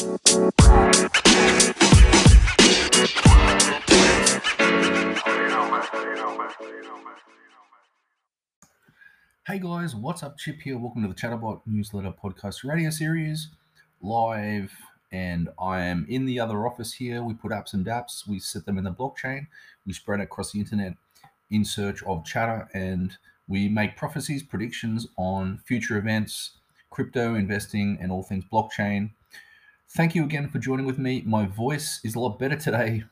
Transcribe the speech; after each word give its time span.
Hey 0.00 0.06
guys, 9.58 9.94
what's 9.94 10.22
up? 10.22 10.38
Chip 10.38 10.62
here. 10.62 10.78
Welcome 10.78 11.02
to 11.02 11.08
the 11.08 11.14
Chatterbot 11.14 11.60
Newsletter 11.66 12.14
Podcast 12.14 12.64
Radio 12.64 12.88
Series 12.88 13.48
live. 14.00 14.72
And 15.12 15.50
I 15.60 15.82
am 15.82 16.06
in 16.08 16.24
the 16.24 16.40
other 16.40 16.66
office 16.66 16.94
here. 16.94 17.22
We 17.22 17.34
put 17.34 17.52
apps 17.52 17.74
and 17.74 17.84
dApps, 17.84 18.26
we 18.26 18.38
set 18.38 18.64
them 18.64 18.78
in 18.78 18.84
the 18.84 18.92
blockchain, 18.92 19.48
we 19.84 19.92
spread 19.92 20.20
it 20.20 20.22
across 20.22 20.52
the 20.52 20.60
internet 20.60 20.94
in 21.50 21.62
search 21.62 22.02
of 22.04 22.24
chatter, 22.24 22.70
and 22.72 23.18
we 23.48 23.68
make 23.68 23.98
prophecies, 23.98 24.42
predictions 24.42 25.08
on 25.18 25.58
future 25.58 25.98
events, 25.98 26.52
crypto, 26.88 27.34
investing, 27.34 27.98
and 28.00 28.10
all 28.10 28.22
things 28.22 28.44
blockchain. 28.50 29.10
Thank 29.92 30.14
you 30.14 30.22
again 30.22 30.48
for 30.48 30.60
joining 30.60 30.86
with 30.86 30.98
me. 30.98 31.24
My 31.26 31.46
voice 31.46 32.00
is 32.04 32.14
a 32.14 32.20
lot 32.20 32.38
better 32.38 32.54
today, 32.54 33.02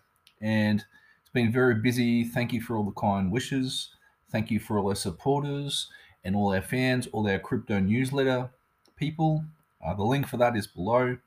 and 0.40 0.84
it's 1.20 1.30
been 1.30 1.50
very 1.50 1.74
busy. 1.74 2.22
Thank 2.22 2.52
you 2.52 2.60
for 2.60 2.76
all 2.76 2.84
the 2.84 2.92
kind 2.92 3.32
wishes. 3.32 3.96
Thank 4.30 4.48
you 4.52 4.60
for 4.60 4.78
all 4.78 4.88
our 4.88 4.94
supporters 4.94 5.88
and 6.22 6.36
all 6.36 6.54
our 6.54 6.62
fans, 6.62 7.08
all 7.08 7.28
our 7.28 7.40
crypto 7.40 7.80
newsletter 7.80 8.50
people. 8.94 9.44
Uh, 9.84 9.94
the 9.94 10.04
link 10.04 10.28
for 10.28 10.36
that 10.36 10.56
is 10.56 10.68
below. 10.68 11.18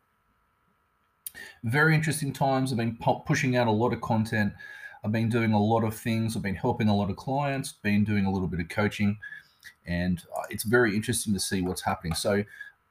Very 1.65 1.95
interesting 1.95 2.31
times. 2.31 2.71
I've 2.71 2.77
been 2.77 2.97
pushing 3.25 3.57
out 3.57 3.67
a 3.67 3.71
lot 3.71 3.91
of 3.91 3.99
content. 3.99 4.53
I've 5.03 5.11
been 5.11 5.27
doing 5.27 5.51
a 5.51 5.61
lot 5.61 5.83
of 5.83 5.93
things. 5.93 6.37
I've 6.37 6.43
been 6.43 6.55
helping 6.55 6.87
a 6.87 6.95
lot 6.95 7.09
of 7.09 7.17
clients, 7.17 7.73
been 7.73 8.05
doing 8.05 8.25
a 8.25 8.31
little 8.31 8.47
bit 8.47 8.61
of 8.61 8.69
coaching, 8.69 9.17
and 9.85 10.23
uh, 10.33 10.43
it's 10.49 10.63
very 10.63 10.95
interesting 10.95 11.33
to 11.33 11.41
see 11.41 11.61
what's 11.61 11.81
happening. 11.81 12.13
So, 12.13 12.45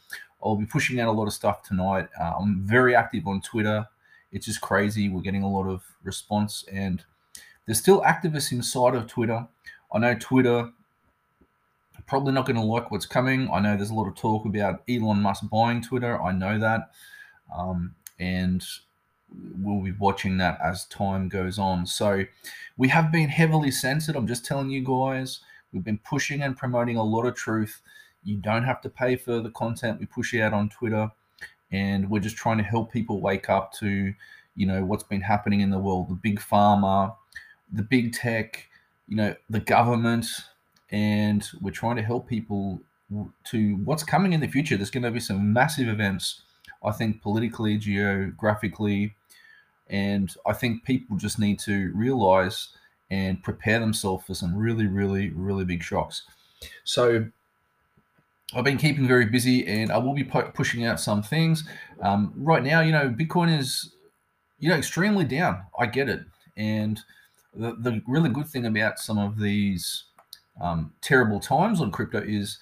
I'll 0.43 0.55
be 0.55 0.65
pushing 0.65 0.99
out 0.99 1.07
a 1.07 1.11
lot 1.11 1.27
of 1.27 1.33
stuff 1.33 1.61
tonight. 1.63 2.07
Uh, 2.19 2.33
I'm 2.39 2.61
very 2.61 2.95
active 2.95 3.27
on 3.27 3.41
Twitter. 3.41 3.85
It's 4.31 4.45
just 4.45 4.61
crazy. 4.61 5.09
We're 5.09 5.21
getting 5.21 5.43
a 5.43 5.49
lot 5.49 5.67
of 5.67 5.83
response, 6.03 6.65
and 6.71 7.03
there's 7.65 7.79
still 7.79 8.01
activists 8.01 8.51
inside 8.51 8.95
of 8.95 9.07
Twitter. 9.07 9.47
I 9.93 9.99
know 9.99 10.15
Twitter 10.19 10.71
probably 12.07 12.33
not 12.33 12.45
going 12.45 12.55
to 12.55 12.61
like 12.61 12.91
what's 12.91 13.05
coming. 13.05 13.49
I 13.51 13.59
know 13.59 13.75
there's 13.75 13.89
a 13.89 13.95
lot 13.95 14.07
of 14.07 14.15
talk 14.15 14.45
about 14.45 14.83
Elon 14.89 15.21
Musk 15.21 15.49
buying 15.49 15.81
Twitter. 15.81 16.21
I 16.21 16.31
know 16.31 16.59
that. 16.59 16.91
Um, 17.53 17.95
and 18.19 18.63
we'll 19.61 19.81
be 19.81 19.91
watching 19.91 20.37
that 20.37 20.59
as 20.63 20.85
time 20.85 21.27
goes 21.27 21.59
on. 21.59 21.85
So 21.85 22.23
we 22.77 22.87
have 22.89 23.11
been 23.11 23.29
heavily 23.29 23.71
censored. 23.71 24.15
I'm 24.15 24.27
just 24.27 24.45
telling 24.45 24.69
you 24.69 24.83
guys. 24.83 25.41
We've 25.73 25.83
been 25.83 25.99
pushing 25.99 26.41
and 26.41 26.55
promoting 26.55 26.95
a 26.95 27.03
lot 27.03 27.25
of 27.25 27.35
truth. 27.35 27.81
You 28.23 28.37
don't 28.37 28.63
have 28.63 28.81
to 28.81 28.89
pay 28.89 29.17
for 29.17 29.41
the 29.41 29.51
content 29.51 29.99
we 29.99 30.05
push 30.05 30.33
out 30.35 30.53
on 30.53 30.69
Twitter, 30.69 31.11
and 31.71 32.09
we're 32.09 32.21
just 32.21 32.37
trying 32.37 32.57
to 32.57 32.63
help 32.63 32.93
people 32.93 33.19
wake 33.19 33.49
up 33.49 33.73
to, 33.73 34.13
you 34.55 34.65
know, 34.65 34.85
what's 34.85 35.03
been 35.03 35.21
happening 35.21 35.59
in 35.59 35.69
the 35.69 35.77
world, 35.77 36.09
the 36.09 36.15
big 36.15 36.39
pharma, 36.39 37.13
the 37.73 37.83
big 37.83 38.13
tech, 38.13 38.67
you 39.07 39.17
know, 39.17 39.35
the 39.49 39.59
government, 39.59 40.27
and 40.91 41.47
we're 41.61 41.71
trying 41.71 41.97
to 41.97 42.01
help 42.01 42.27
people 42.27 42.81
to 43.43 43.75
what's 43.83 44.03
coming 44.03 44.33
in 44.33 44.39
the 44.39 44.47
future. 44.47 44.77
There's 44.77 44.89
going 44.89 45.03
to 45.03 45.11
be 45.11 45.19
some 45.19 45.51
massive 45.51 45.87
events, 45.87 46.41
I 46.85 46.91
think, 46.91 47.21
politically, 47.21 47.77
geographically, 47.77 49.15
and 49.89 50.33
I 50.45 50.53
think 50.53 50.83
people 50.83 51.17
just 51.17 51.39
need 51.39 51.59
to 51.59 51.91
realize 51.95 52.69
and 53.11 53.41
prepare 53.43 53.79
themselves 53.79 54.25
for 54.25 54.33
some 54.33 54.55
really, 54.55 54.87
really, 54.87 55.29
really 55.29 55.65
big 55.65 55.83
shocks. 55.83 56.23
So 56.83 57.27
I've 58.53 58.63
been 58.63 58.77
keeping 58.77 59.07
very 59.07 59.25
busy, 59.25 59.65
and 59.67 59.91
I 59.91 59.97
will 59.97 60.13
be 60.13 60.23
pushing 60.23 60.85
out 60.85 60.99
some 60.99 61.21
things. 61.21 61.67
Um, 62.01 62.33
right 62.35 62.63
now, 62.63 62.81
you 62.81 62.91
know, 62.91 63.09
Bitcoin 63.09 63.55
is, 63.57 63.91
you 64.59 64.69
know, 64.69 64.75
extremely 64.75 65.25
down. 65.25 65.63
I 65.79 65.87
get 65.87 66.09
it, 66.09 66.21
and 66.55 66.99
the 67.53 67.75
the 67.75 68.01
really 68.07 68.29
good 68.29 68.47
thing 68.47 68.65
about 68.65 68.99
some 68.99 69.17
of 69.17 69.39
these 69.39 70.05
um, 70.61 70.93
terrible 71.01 71.39
times 71.39 71.81
on 71.81 71.91
crypto 71.91 72.21
is, 72.21 72.59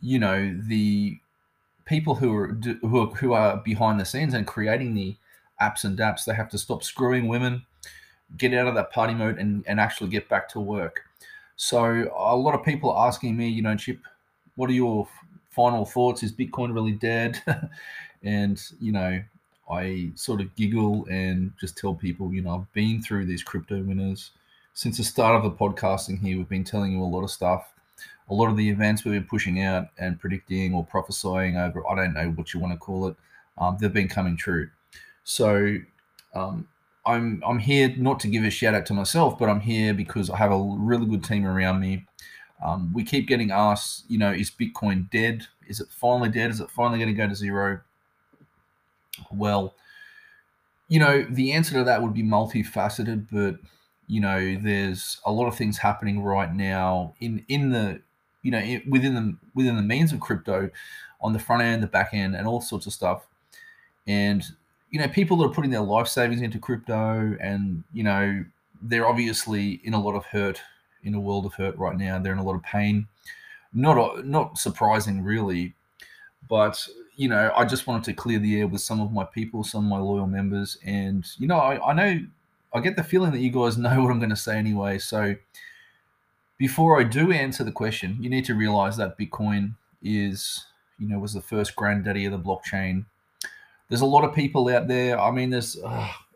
you 0.00 0.18
know, 0.18 0.58
the 0.62 1.18
people 1.84 2.14
who 2.16 2.34
are 2.34 2.48
who 2.80 3.00
are 3.00 3.06
who 3.14 3.32
are 3.32 3.56
behind 3.58 4.00
the 4.00 4.04
scenes 4.04 4.34
and 4.34 4.46
creating 4.46 4.94
the 4.94 5.16
apps 5.60 5.84
and 5.84 5.98
dApps, 5.98 6.24
they 6.24 6.34
have 6.34 6.50
to 6.50 6.58
stop 6.58 6.82
screwing 6.82 7.28
women 7.28 7.64
get 8.36 8.54
out 8.54 8.66
of 8.66 8.74
that 8.74 8.92
party 8.92 9.14
mode 9.14 9.38
and, 9.38 9.64
and 9.66 9.80
actually 9.80 10.10
get 10.10 10.28
back 10.28 10.48
to 10.50 10.60
work. 10.60 11.02
So 11.56 12.10
a 12.16 12.36
lot 12.36 12.54
of 12.54 12.64
people 12.64 12.90
are 12.90 13.06
asking 13.06 13.36
me, 13.36 13.48
you 13.48 13.62
know, 13.62 13.76
Chip, 13.76 13.98
what 14.56 14.70
are 14.70 14.74
your 14.74 15.06
final 15.50 15.84
thoughts? 15.84 16.22
Is 16.22 16.32
Bitcoin 16.32 16.74
really 16.74 16.92
dead? 16.92 17.40
and 18.22 18.62
you 18.80 18.92
know, 18.92 19.22
I 19.70 20.12
sort 20.14 20.40
of 20.40 20.54
giggle 20.56 21.06
and 21.10 21.52
just 21.60 21.76
tell 21.76 21.94
people, 21.94 22.32
you 22.32 22.42
know, 22.42 22.56
I've 22.56 22.72
been 22.72 23.02
through 23.02 23.26
these 23.26 23.42
crypto 23.42 23.82
winters 23.82 24.30
since 24.74 24.96
the 24.96 25.04
start 25.04 25.36
of 25.36 25.42
the 25.42 25.56
podcasting 25.56 26.20
here. 26.20 26.38
We've 26.38 26.48
been 26.48 26.64
telling 26.64 26.92
you 26.92 27.02
a 27.02 27.04
lot 27.04 27.22
of 27.22 27.30
stuff. 27.30 27.72
A 28.30 28.34
lot 28.34 28.48
of 28.48 28.56
the 28.56 28.68
events 28.68 29.04
we've 29.04 29.14
been 29.14 29.24
pushing 29.24 29.62
out 29.62 29.88
and 29.98 30.18
predicting 30.18 30.74
or 30.74 30.84
prophesying 30.84 31.56
over, 31.56 31.86
I 31.88 31.94
don't 31.94 32.14
know 32.14 32.30
what 32.30 32.54
you 32.54 32.60
want 32.60 32.72
to 32.72 32.78
call 32.78 33.08
it, 33.08 33.16
um, 33.58 33.76
they've 33.80 33.92
been 33.92 34.08
coming 34.08 34.36
true. 34.36 34.70
So 35.24 35.76
um, 36.34 36.68
I'm 37.04 37.42
I'm 37.46 37.58
here 37.58 37.94
not 37.96 38.20
to 38.20 38.28
give 38.28 38.44
a 38.44 38.50
shout 38.50 38.74
out 38.74 38.86
to 38.86 38.94
myself, 38.94 39.38
but 39.38 39.48
I'm 39.48 39.60
here 39.60 39.92
because 39.92 40.30
I 40.30 40.36
have 40.36 40.52
a 40.52 40.76
really 40.78 41.06
good 41.06 41.24
team 41.24 41.46
around 41.46 41.80
me. 41.80 42.06
Um, 42.64 42.92
we 42.92 43.04
keep 43.04 43.26
getting 43.26 43.50
asked, 43.50 44.04
you 44.08 44.18
know, 44.18 44.32
is 44.32 44.50
Bitcoin 44.50 45.10
dead? 45.10 45.46
Is 45.66 45.80
it 45.80 45.88
finally 45.90 46.28
dead? 46.28 46.50
Is 46.50 46.60
it 46.60 46.70
finally 46.70 46.98
going 46.98 47.10
to 47.10 47.16
go 47.16 47.28
to 47.28 47.34
zero? 47.34 47.80
Well, 49.32 49.74
you 50.88 51.00
know, 51.00 51.26
the 51.28 51.52
answer 51.52 51.74
to 51.74 51.84
that 51.84 52.02
would 52.02 52.14
be 52.14 52.22
multifaceted, 52.22 53.26
but 53.32 53.56
you 54.06 54.20
know, 54.20 54.56
there's 54.60 55.20
a 55.24 55.32
lot 55.32 55.46
of 55.46 55.56
things 55.56 55.78
happening 55.78 56.22
right 56.22 56.54
now 56.54 57.14
in 57.20 57.44
in 57.48 57.70
the 57.70 58.00
you 58.42 58.50
know 58.50 58.58
in, 58.58 58.82
within 58.88 59.14
the 59.14 59.36
within 59.54 59.76
the 59.76 59.82
means 59.82 60.12
of 60.12 60.20
crypto, 60.20 60.70
on 61.20 61.32
the 61.32 61.38
front 61.38 61.62
end, 61.62 61.82
the 61.82 61.86
back 61.86 62.10
end, 62.12 62.34
and 62.34 62.46
all 62.46 62.60
sorts 62.60 62.86
of 62.86 62.92
stuff. 62.92 63.26
And 64.06 64.44
you 64.92 65.00
know, 65.00 65.08
people 65.08 65.38
that 65.38 65.46
are 65.46 65.52
putting 65.52 65.70
their 65.70 65.80
life 65.80 66.06
savings 66.06 66.42
into 66.42 66.58
crypto 66.58 67.36
and, 67.40 67.82
you 67.94 68.04
know, 68.04 68.44
they're 68.82 69.08
obviously 69.08 69.80
in 69.84 69.94
a 69.94 70.00
lot 70.00 70.14
of 70.14 70.24
hurt, 70.26 70.60
in 71.02 71.14
a 71.14 71.20
world 71.20 71.46
of 71.46 71.54
hurt 71.54 71.76
right 71.78 71.96
now. 71.96 72.18
They're 72.18 72.34
in 72.34 72.38
a 72.38 72.44
lot 72.44 72.54
of 72.54 72.62
pain. 72.62 73.08
Not, 73.72 74.26
not 74.26 74.58
surprising, 74.58 75.24
really. 75.24 75.74
But, 76.46 76.86
you 77.16 77.28
know, 77.28 77.50
I 77.56 77.64
just 77.64 77.86
wanted 77.86 78.04
to 78.04 78.12
clear 78.12 78.38
the 78.38 78.60
air 78.60 78.66
with 78.66 78.82
some 78.82 79.00
of 79.00 79.12
my 79.12 79.24
people, 79.24 79.64
some 79.64 79.84
of 79.84 79.90
my 79.90 79.98
loyal 79.98 80.26
members. 80.26 80.76
And, 80.84 81.26
you 81.38 81.46
know, 81.46 81.56
I, 81.56 81.90
I 81.90 81.94
know, 81.94 82.20
I 82.74 82.80
get 82.80 82.96
the 82.96 83.02
feeling 83.02 83.32
that 83.32 83.40
you 83.40 83.50
guys 83.50 83.78
know 83.78 84.02
what 84.02 84.10
I'm 84.10 84.18
going 84.18 84.28
to 84.28 84.36
say 84.36 84.58
anyway. 84.58 84.98
So 84.98 85.34
before 86.58 87.00
I 87.00 87.04
do 87.04 87.32
answer 87.32 87.64
the 87.64 87.72
question, 87.72 88.16
you 88.20 88.30
need 88.30 88.44
to 88.46 88.54
realize 88.54 88.96
that 88.96 89.18
Bitcoin 89.18 89.74
is, 90.02 90.64
you 90.98 91.08
know, 91.08 91.18
was 91.18 91.32
the 91.32 91.40
first 91.40 91.76
granddaddy 91.76 92.24
of 92.24 92.32
the 92.32 92.38
blockchain 92.38 93.04
there's 93.92 94.00
a 94.00 94.06
lot 94.06 94.24
of 94.24 94.34
people 94.34 94.70
out 94.70 94.88
there. 94.88 95.20
I 95.20 95.30
mean, 95.30 95.50
there's 95.50 95.76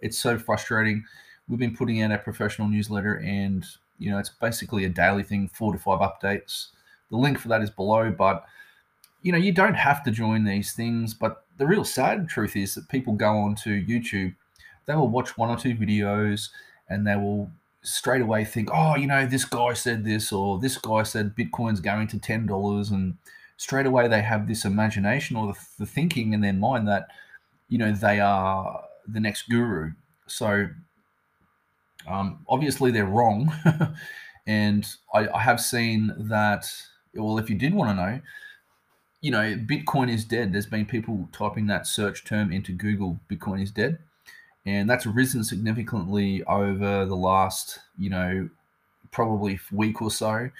it's 0.02 0.18
so 0.18 0.38
frustrating. 0.38 1.02
We've 1.48 1.58
been 1.58 1.74
putting 1.74 2.02
out 2.02 2.12
a 2.12 2.18
professional 2.18 2.68
newsletter, 2.68 3.14
and 3.20 3.64
you 3.98 4.10
know, 4.10 4.18
it's 4.18 4.28
basically 4.28 4.84
a 4.84 4.90
daily 4.90 5.22
thing, 5.22 5.48
four 5.48 5.72
to 5.72 5.78
five 5.78 6.00
updates. 6.00 6.66
The 7.10 7.16
link 7.16 7.38
for 7.38 7.48
that 7.48 7.62
is 7.62 7.70
below, 7.70 8.10
but 8.10 8.44
you 9.22 9.32
know, 9.32 9.38
you 9.38 9.52
don't 9.52 9.72
have 9.72 10.04
to 10.04 10.10
join 10.10 10.44
these 10.44 10.74
things. 10.74 11.14
But 11.14 11.46
the 11.56 11.66
real 11.66 11.82
sad 11.82 12.28
truth 12.28 12.56
is 12.56 12.74
that 12.74 12.90
people 12.90 13.14
go 13.14 13.38
onto 13.38 13.82
YouTube, 13.86 14.34
they 14.84 14.94
will 14.94 15.08
watch 15.08 15.38
one 15.38 15.48
or 15.48 15.56
two 15.56 15.74
videos, 15.74 16.50
and 16.90 17.06
they 17.06 17.16
will 17.16 17.50
straight 17.86 18.20
away 18.20 18.44
think, 18.44 18.68
oh, 18.72 18.96
you 18.96 19.06
know, 19.06 19.26
this 19.26 19.44
guy 19.44 19.72
said 19.72 20.04
this, 20.04 20.32
or 20.32 20.58
this 20.58 20.76
guy 20.76 21.04
said 21.04 21.36
Bitcoin's 21.36 21.80
going 21.80 22.08
to 22.08 22.18
ten 22.18 22.46
dollars, 22.46 22.90
and 22.90 23.16
straight 23.56 23.86
away 23.86 24.08
they 24.08 24.22
have 24.22 24.46
this 24.46 24.64
imagination 24.64 25.36
or 25.36 25.52
the, 25.52 25.58
the 25.78 25.86
thinking 25.86 26.32
in 26.32 26.40
their 26.40 26.52
mind 26.52 26.86
that 26.88 27.06
you 27.68 27.78
know 27.78 27.92
they 27.92 28.20
are 28.20 28.84
the 29.06 29.20
next 29.20 29.48
guru. 29.48 29.92
So 30.26 30.68
um, 32.08 32.44
obviously 32.48 32.90
they're 32.90 33.06
wrong, 33.06 33.52
and 34.46 34.86
I, 35.14 35.28
I 35.28 35.40
have 35.42 35.60
seen 35.60 36.12
that. 36.18 36.70
Well, 37.14 37.38
if 37.38 37.48
you 37.48 37.56
did 37.56 37.72
want 37.72 37.90
to 37.90 37.94
know, 37.94 38.20
you 39.22 39.30
know, 39.30 39.56
Bitcoin 39.56 40.12
is 40.12 40.24
dead. 40.24 40.52
There's 40.52 40.66
been 40.66 40.84
people 40.84 41.28
typing 41.32 41.66
that 41.68 41.86
search 41.86 42.24
term 42.24 42.52
into 42.52 42.72
Google, 42.72 43.20
Bitcoin 43.30 43.62
is 43.62 43.70
dead. 43.70 43.98
And 44.66 44.90
that's 44.90 45.06
risen 45.06 45.44
significantly 45.44 46.42
over 46.44 47.06
the 47.06 47.16
last, 47.16 47.78
you 47.96 48.10
know, 48.10 48.48
probably 49.12 49.58
week 49.72 50.02
or 50.02 50.10
so. 50.10 50.50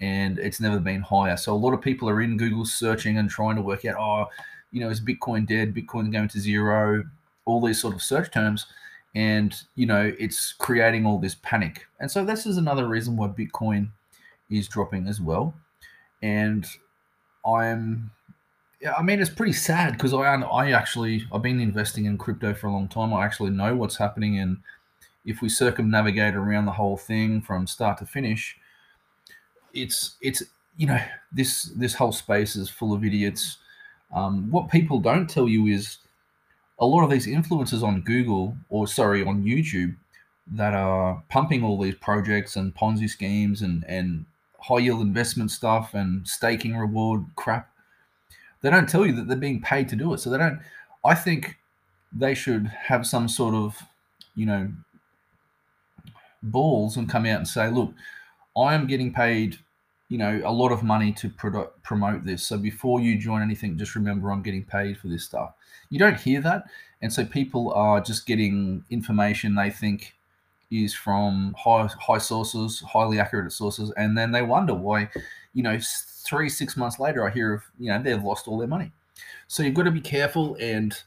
And 0.00 0.38
it's 0.38 0.60
never 0.60 0.80
been 0.80 1.02
higher. 1.02 1.36
So 1.36 1.52
a 1.52 1.56
lot 1.56 1.74
of 1.74 1.82
people 1.82 2.08
are 2.08 2.22
in 2.22 2.38
Google 2.38 2.64
searching 2.64 3.18
and 3.18 3.28
trying 3.28 3.56
to 3.56 3.62
work 3.62 3.84
out, 3.84 3.96
oh, 3.98 4.30
you 4.72 4.80
know, 4.80 4.88
is 4.88 5.00
Bitcoin 5.00 5.46
dead? 5.46 5.74
Bitcoin 5.74 6.10
going 6.10 6.28
to 6.28 6.40
zero? 6.40 7.04
all 7.50 7.60
these 7.60 7.80
sort 7.80 7.94
of 7.94 8.02
search 8.02 8.30
terms 8.30 8.66
and 9.14 9.62
you 9.74 9.86
know 9.86 10.12
it's 10.18 10.52
creating 10.52 11.04
all 11.04 11.18
this 11.18 11.36
panic 11.42 11.86
and 11.98 12.10
so 12.10 12.24
this 12.24 12.46
is 12.46 12.56
another 12.56 12.86
reason 12.86 13.16
why 13.16 13.26
bitcoin 13.26 13.88
is 14.50 14.68
dropping 14.68 15.08
as 15.08 15.20
well 15.20 15.52
and 16.22 16.66
i'm 17.44 18.10
yeah 18.80 18.94
i 18.94 19.02
mean 19.02 19.20
it's 19.20 19.30
pretty 19.30 19.52
sad 19.52 19.92
because 19.92 20.12
i 20.12 20.18
i 20.18 20.70
actually 20.72 21.24
i've 21.32 21.42
been 21.42 21.60
investing 21.60 22.04
in 22.04 22.18
crypto 22.18 22.54
for 22.54 22.66
a 22.66 22.72
long 22.72 22.88
time 22.88 23.12
i 23.12 23.24
actually 23.24 23.50
know 23.50 23.74
what's 23.74 23.96
happening 23.96 24.38
and 24.38 24.58
if 25.24 25.42
we 25.42 25.48
circumnavigate 25.48 26.34
around 26.34 26.64
the 26.64 26.72
whole 26.72 26.96
thing 26.96 27.40
from 27.40 27.66
start 27.66 27.98
to 27.98 28.06
finish 28.06 28.56
it's 29.72 30.16
it's 30.20 30.42
you 30.76 30.86
know 30.86 31.00
this 31.32 31.64
this 31.76 31.94
whole 31.94 32.12
space 32.12 32.56
is 32.56 32.68
full 32.70 32.92
of 32.92 33.04
idiots 33.04 33.58
um, 34.12 34.50
what 34.50 34.70
people 34.70 34.98
don't 34.98 35.28
tell 35.28 35.48
you 35.48 35.66
is 35.66 35.98
a 36.78 36.86
lot 36.86 37.04
of 37.04 37.10
these 37.10 37.26
influencers 37.26 37.82
on 37.82 38.00
Google 38.00 38.56
or 38.68 38.86
sorry 38.86 39.22
on 39.24 39.44
YouTube 39.44 39.94
that 40.52 40.74
are 40.74 41.22
pumping 41.28 41.62
all 41.62 41.80
these 41.80 41.94
projects 41.94 42.56
and 42.56 42.74
Ponzi 42.74 43.08
schemes 43.08 43.62
and 43.62 43.84
and 43.86 44.24
high 44.58 44.78
yield 44.78 45.00
investment 45.00 45.50
stuff 45.50 45.94
and 45.94 46.26
staking 46.26 46.76
reward 46.76 47.24
crap. 47.36 47.69
They 48.62 48.70
don't 48.70 48.88
tell 48.88 49.06
you 49.06 49.14
that 49.16 49.28
they're 49.28 49.36
being 49.36 49.62
paid 49.62 49.88
to 49.90 49.96
do 49.96 50.12
it. 50.14 50.18
So 50.18 50.30
they 50.30 50.38
don't. 50.38 50.60
I 51.04 51.14
think 51.14 51.56
they 52.12 52.34
should 52.34 52.66
have 52.66 53.06
some 53.06 53.28
sort 53.28 53.54
of 53.54 53.78
you 54.34 54.46
know 54.46 54.68
balls 56.42 56.96
and 56.96 57.08
come 57.08 57.26
out 57.26 57.38
and 57.38 57.48
say, 57.48 57.70
look, 57.70 57.92
I 58.56 58.74
am 58.74 58.86
getting 58.86 59.12
paid 59.12 59.58
you 60.10 60.18
know 60.18 60.42
a 60.44 60.52
lot 60.52 60.72
of 60.72 60.82
money 60.82 61.12
to 61.12 61.30
pro- 61.30 61.70
promote 61.82 62.24
this 62.24 62.42
so 62.42 62.58
before 62.58 63.00
you 63.00 63.16
join 63.16 63.40
anything 63.40 63.78
just 63.78 63.94
remember 63.94 64.30
i'm 64.30 64.42
getting 64.42 64.64
paid 64.64 64.98
for 64.98 65.08
this 65.08 65.24
stuff 65.24 65.54
you 65.88 65.98
don't 65.98 66.20
hear 66.20 66.40
that 66.40 66.64
and 67.00 67.10
so 67.10 67.24
people 67.24 67.72
are 67.72 68.00
just 68.00 68.26
getting 68.26 68.84
information 68.90 69.54
they 69.54 69.70
think 69.70 70.14
is 70.70 70.94
from 70.94 71.54
high 71.58 71.88
high 72.00 72.18
sources 72.18 72.80
highly 72.80 73.18
accurate 73.18 73.52
sources 73.52 73.92
and 73.96 74.16
then 74.16 74.30
they 74.30 74.42
wonder 74.42 74.74
why 74.74 75.08
you 75.54 75.62
know 75.62 75.78
three 76.24 76.48
six 76.48 76.76
months 76.76 76.98
later 76.98 77.26
i 77.26 77.30
hear 77.30 77.54
of 77.54 77.62
you 77.78 77.88
know 77.88 78.00
they've 78.02 78.22
lost 78.22 78.46
all 78.46 78.58
their 78.58 78.68
money 78.68 78.90
so 79.48 79.62
you've 79.62 79.74
got 79.74 79.82
to 79.82 79.90
be 79.90 80.00
careful 80.00 80.56
and 80.60 81.02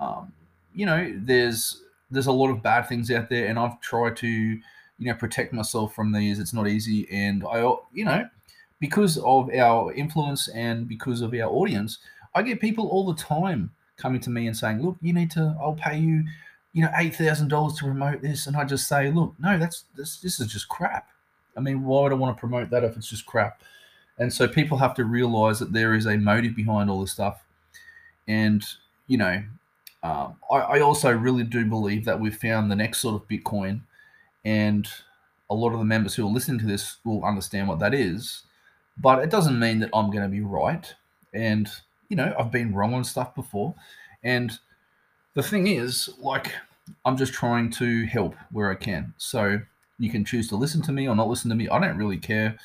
um, 0.00 0.32
you 0.74 0.84
know 0.84 1.12
there's 1.16 1.82
there's 2.10 2.26
a 2.26 2.32
lot 2.32 2.50
of 2.50 2.62
bad 2.62 2.82
things 2.82 3.10
out 3.10 3.28
there 3.28 3.46
and 3.46 3.58
i've 3.58 3.80
tried 3.80 4.16
to 4.16 4.28
you 4.28 4.60
know 4.98 5.14
protect 5.14 5.52
myself 5.52 5.94
from 5.94 6.12
these 6.12 6.38
it's 6.38 6.52
not 6.52 6.66
easy 6.66 7.06
and 7.10 7.44
i 7.46 7.58
you 7.92 8.04
know 8.04 8.28
because 8.80 9.18
of 9.18 9.50
our 9.50 9.92
influence 9.92 10.48
and 10.48 10.88
because 10.88 11.20
of 11.20 11.32
our 11.34 11.50
audience, 11.50 11.98
I 12.34 12.42
get 12.42 12.60
people 12.60 12.88
all 12.88 13.06
the 13.06 13.20
time 13.20 13.70
coming 13.96 14.20
to 14.20 14.30
me 14.30 14.46
and 14.46 14.56
saying, 14.56 14.82
"Look, 14.82 14.96
you 15.00 15.12
need 15.12 15.30
to. 15.32 15.56
I'll 15.60 15.74
pay 15.74 15.98
you, 15.98 16.24
you 16.76 16.82
know, 16.82 16.90
eight 16.96 17.16
thousand 17.16 17.48
dollars 17.48 17.74
to 17.78 17.84
promote 17.84 18.20
this." 18.20 18.46
And 18.46 18.56
I 18.56 18.64
just 18.64 18.86
say, 18.86 19.10
"Look, 19.10 19.34
no, 19.38 19.58
that's 19.58 19.84
this. 19.96 20.18
This 20.18 20.40
is 20.40 20.52
just 20.52 20.68
crap. 20.68 21.08
I 21.56 21.60
mean, 21.60 21.84
why 21.84 22.02
would 22.02 22.12
I 22.12 22.16
want 22.16 22.36
to 22.36 22.40
promote 22.40 22.70
that 22.70 22.84
if 22.84 22.96
it's 22.96 23.08
just 23.08 23.26
crap?" 23.26 23.62
And 24.18 24.32
so 24.32 24.46
people 24.46 24.78
have 24.78 24.94
to 24.94 25.04
realize 25.04 25.58
that 25.58 25.72
there 25.72 25.94
is 25.94 26.06
a 26.06 26.16
motive 26.16 26.54
behind 26.54 26.90
all 26.90 27.00
this 27.00 27.12
stuff, 27.12 27.44
and 28.28 28.64
you 29.06 29.18
know, 29.18 29.42
um, 30.02 30.36
I, 30.50 30.56
I 30.56 30.80
also 30.80 31.12
really 31.12 31.44
do 31.44 31.64
believe 31.64 32.04
that 32.04 32.20
we've 32.20 32.36
found 32.36 32.70
the 32.70 32.76
next 32.76 32.98
sort 32.98 33.14
of 33.14 33.28
Bitcoin, 33.28 33.80
and 34.44 34.88
a 35.48 35.54
lot 35.54 35.72
of 35.72 35.78
the 35.78 35.84
members 35.84 36.14
who 36.14 36.26
are 36.26 36.30
listening 36.30 36.58
to 36.58 36.66
this 36.66 36.96
will 37.04 37.24
understand 37.24 37.68
what 37.68 37.78
that 37.78 37.94
is 37.94 38.42
but 38.98 39.22
it 39.22 39.30
doesn't 39.30 39.58
mean 39.58 39.80
that 39.80 39.90
I'm 39.92 40.10
going 40.10 40.22
to 40.22 40.28
be 40.28 40.40
right. 40.40 40.92
And, 41.34 41.68
you 42.08 42.16
know, 42.16 42.34
I've 42.38 42.50
been 42.50 42.74
wrong 42.74 42.94
on 42.94 43.04
stuff 43.04 43.34
before. 43.34 43.74
And 44.22 44.58
the 45.36 45.42
thing 45.42 45.66
is, 45.66 46.08
like, 46.18 46.50
I'm 47.04 47.16
just 47.16 47.34
trying 47.34 47.70
to 47.72 48.06
help 48.06 48.34
where 48.52 48.70
I 48.70 48.74
can. 48.74 49.12
So 49.18 49.60
you 49.98 50.10
can 50.10 50.24
choose 50.24 50.48
to 50.48 50.56
listen 50.56 50.80
to 50.82 50.92
me 50.92 51.06
or 51.06 51.14
not 51.14 51.28
listen 51.28 51.50
to 51.50 51.54
me. 51.54 51.68
I 51.68 51.78
don't 51.78 51.98
really 51.98 52.16
care. 52.16 52.56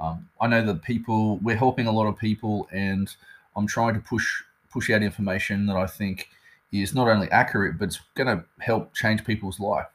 Um, 0.00 0.26
I 0.40 0.46
know 0.46 0.64
that 0.64 0.82
people, 0.82 1.36
we're 1.38 1.54
helping 1.54 1.86
a 1.86 1.92
lot 1.92 2.06
of 2.06 2.18
people, 2.18 2.66
and 2.72 3.14
I'm 3.54 3.66
trying 3.66 3.94
to 3.94 4.00
push 4.00 4.42
push 4.70 4.90
out 4.90 5.02
information 5.02 5.66
that 5.66 5.76
I 5.76 5.86
think 5.86 6.30
is 6.72 6.94
not 6.94 7.08
only 7.08 7.30
accurate, 7.30 7.78
but 7.78 7.84
it's 7.84 8.00
going 8.14 8.26
to 8.26 8.44
help 8.58 8.92
change 8.94 9.24
people's 9.24 9.60
life. 9.60 9.86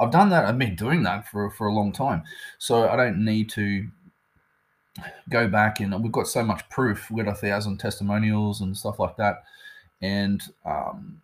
I've 0.00 0.10
done 0.10 0.30
that. 0.30 0.46
I've 0.46 0.58
been 0.58 0.76
doing 0.76 1.02
that 1.02 1.28
for 1.28 1.50
for 1.50 1.66
a 1.66 1.72
long 1.72 1.92
time, 1.92 2.22
so 2.58 2.88
I 2.88 2.96
don't 2.96 3.22
need 3.22 3.50
to 3.50 3.86
go 5.28 5.46
back 5.46 5.80
and 5.80 6.02
we've 6.02 6.10
got 6.10 6.26
so 6.26 6.42
much 6.42 6.66
proof. 6.70 7.10
We've 7.10 7.24
got 7.24 7.32
a 7.32 7.36
thousand 7.36 7.76
testimonials 7.76 8.62
and 8.62 8.74
stuff 8.74 8.98
like 8.98 9.16
that. 9.18 9.44
And 10.00 10.42
um, 10.64 11.20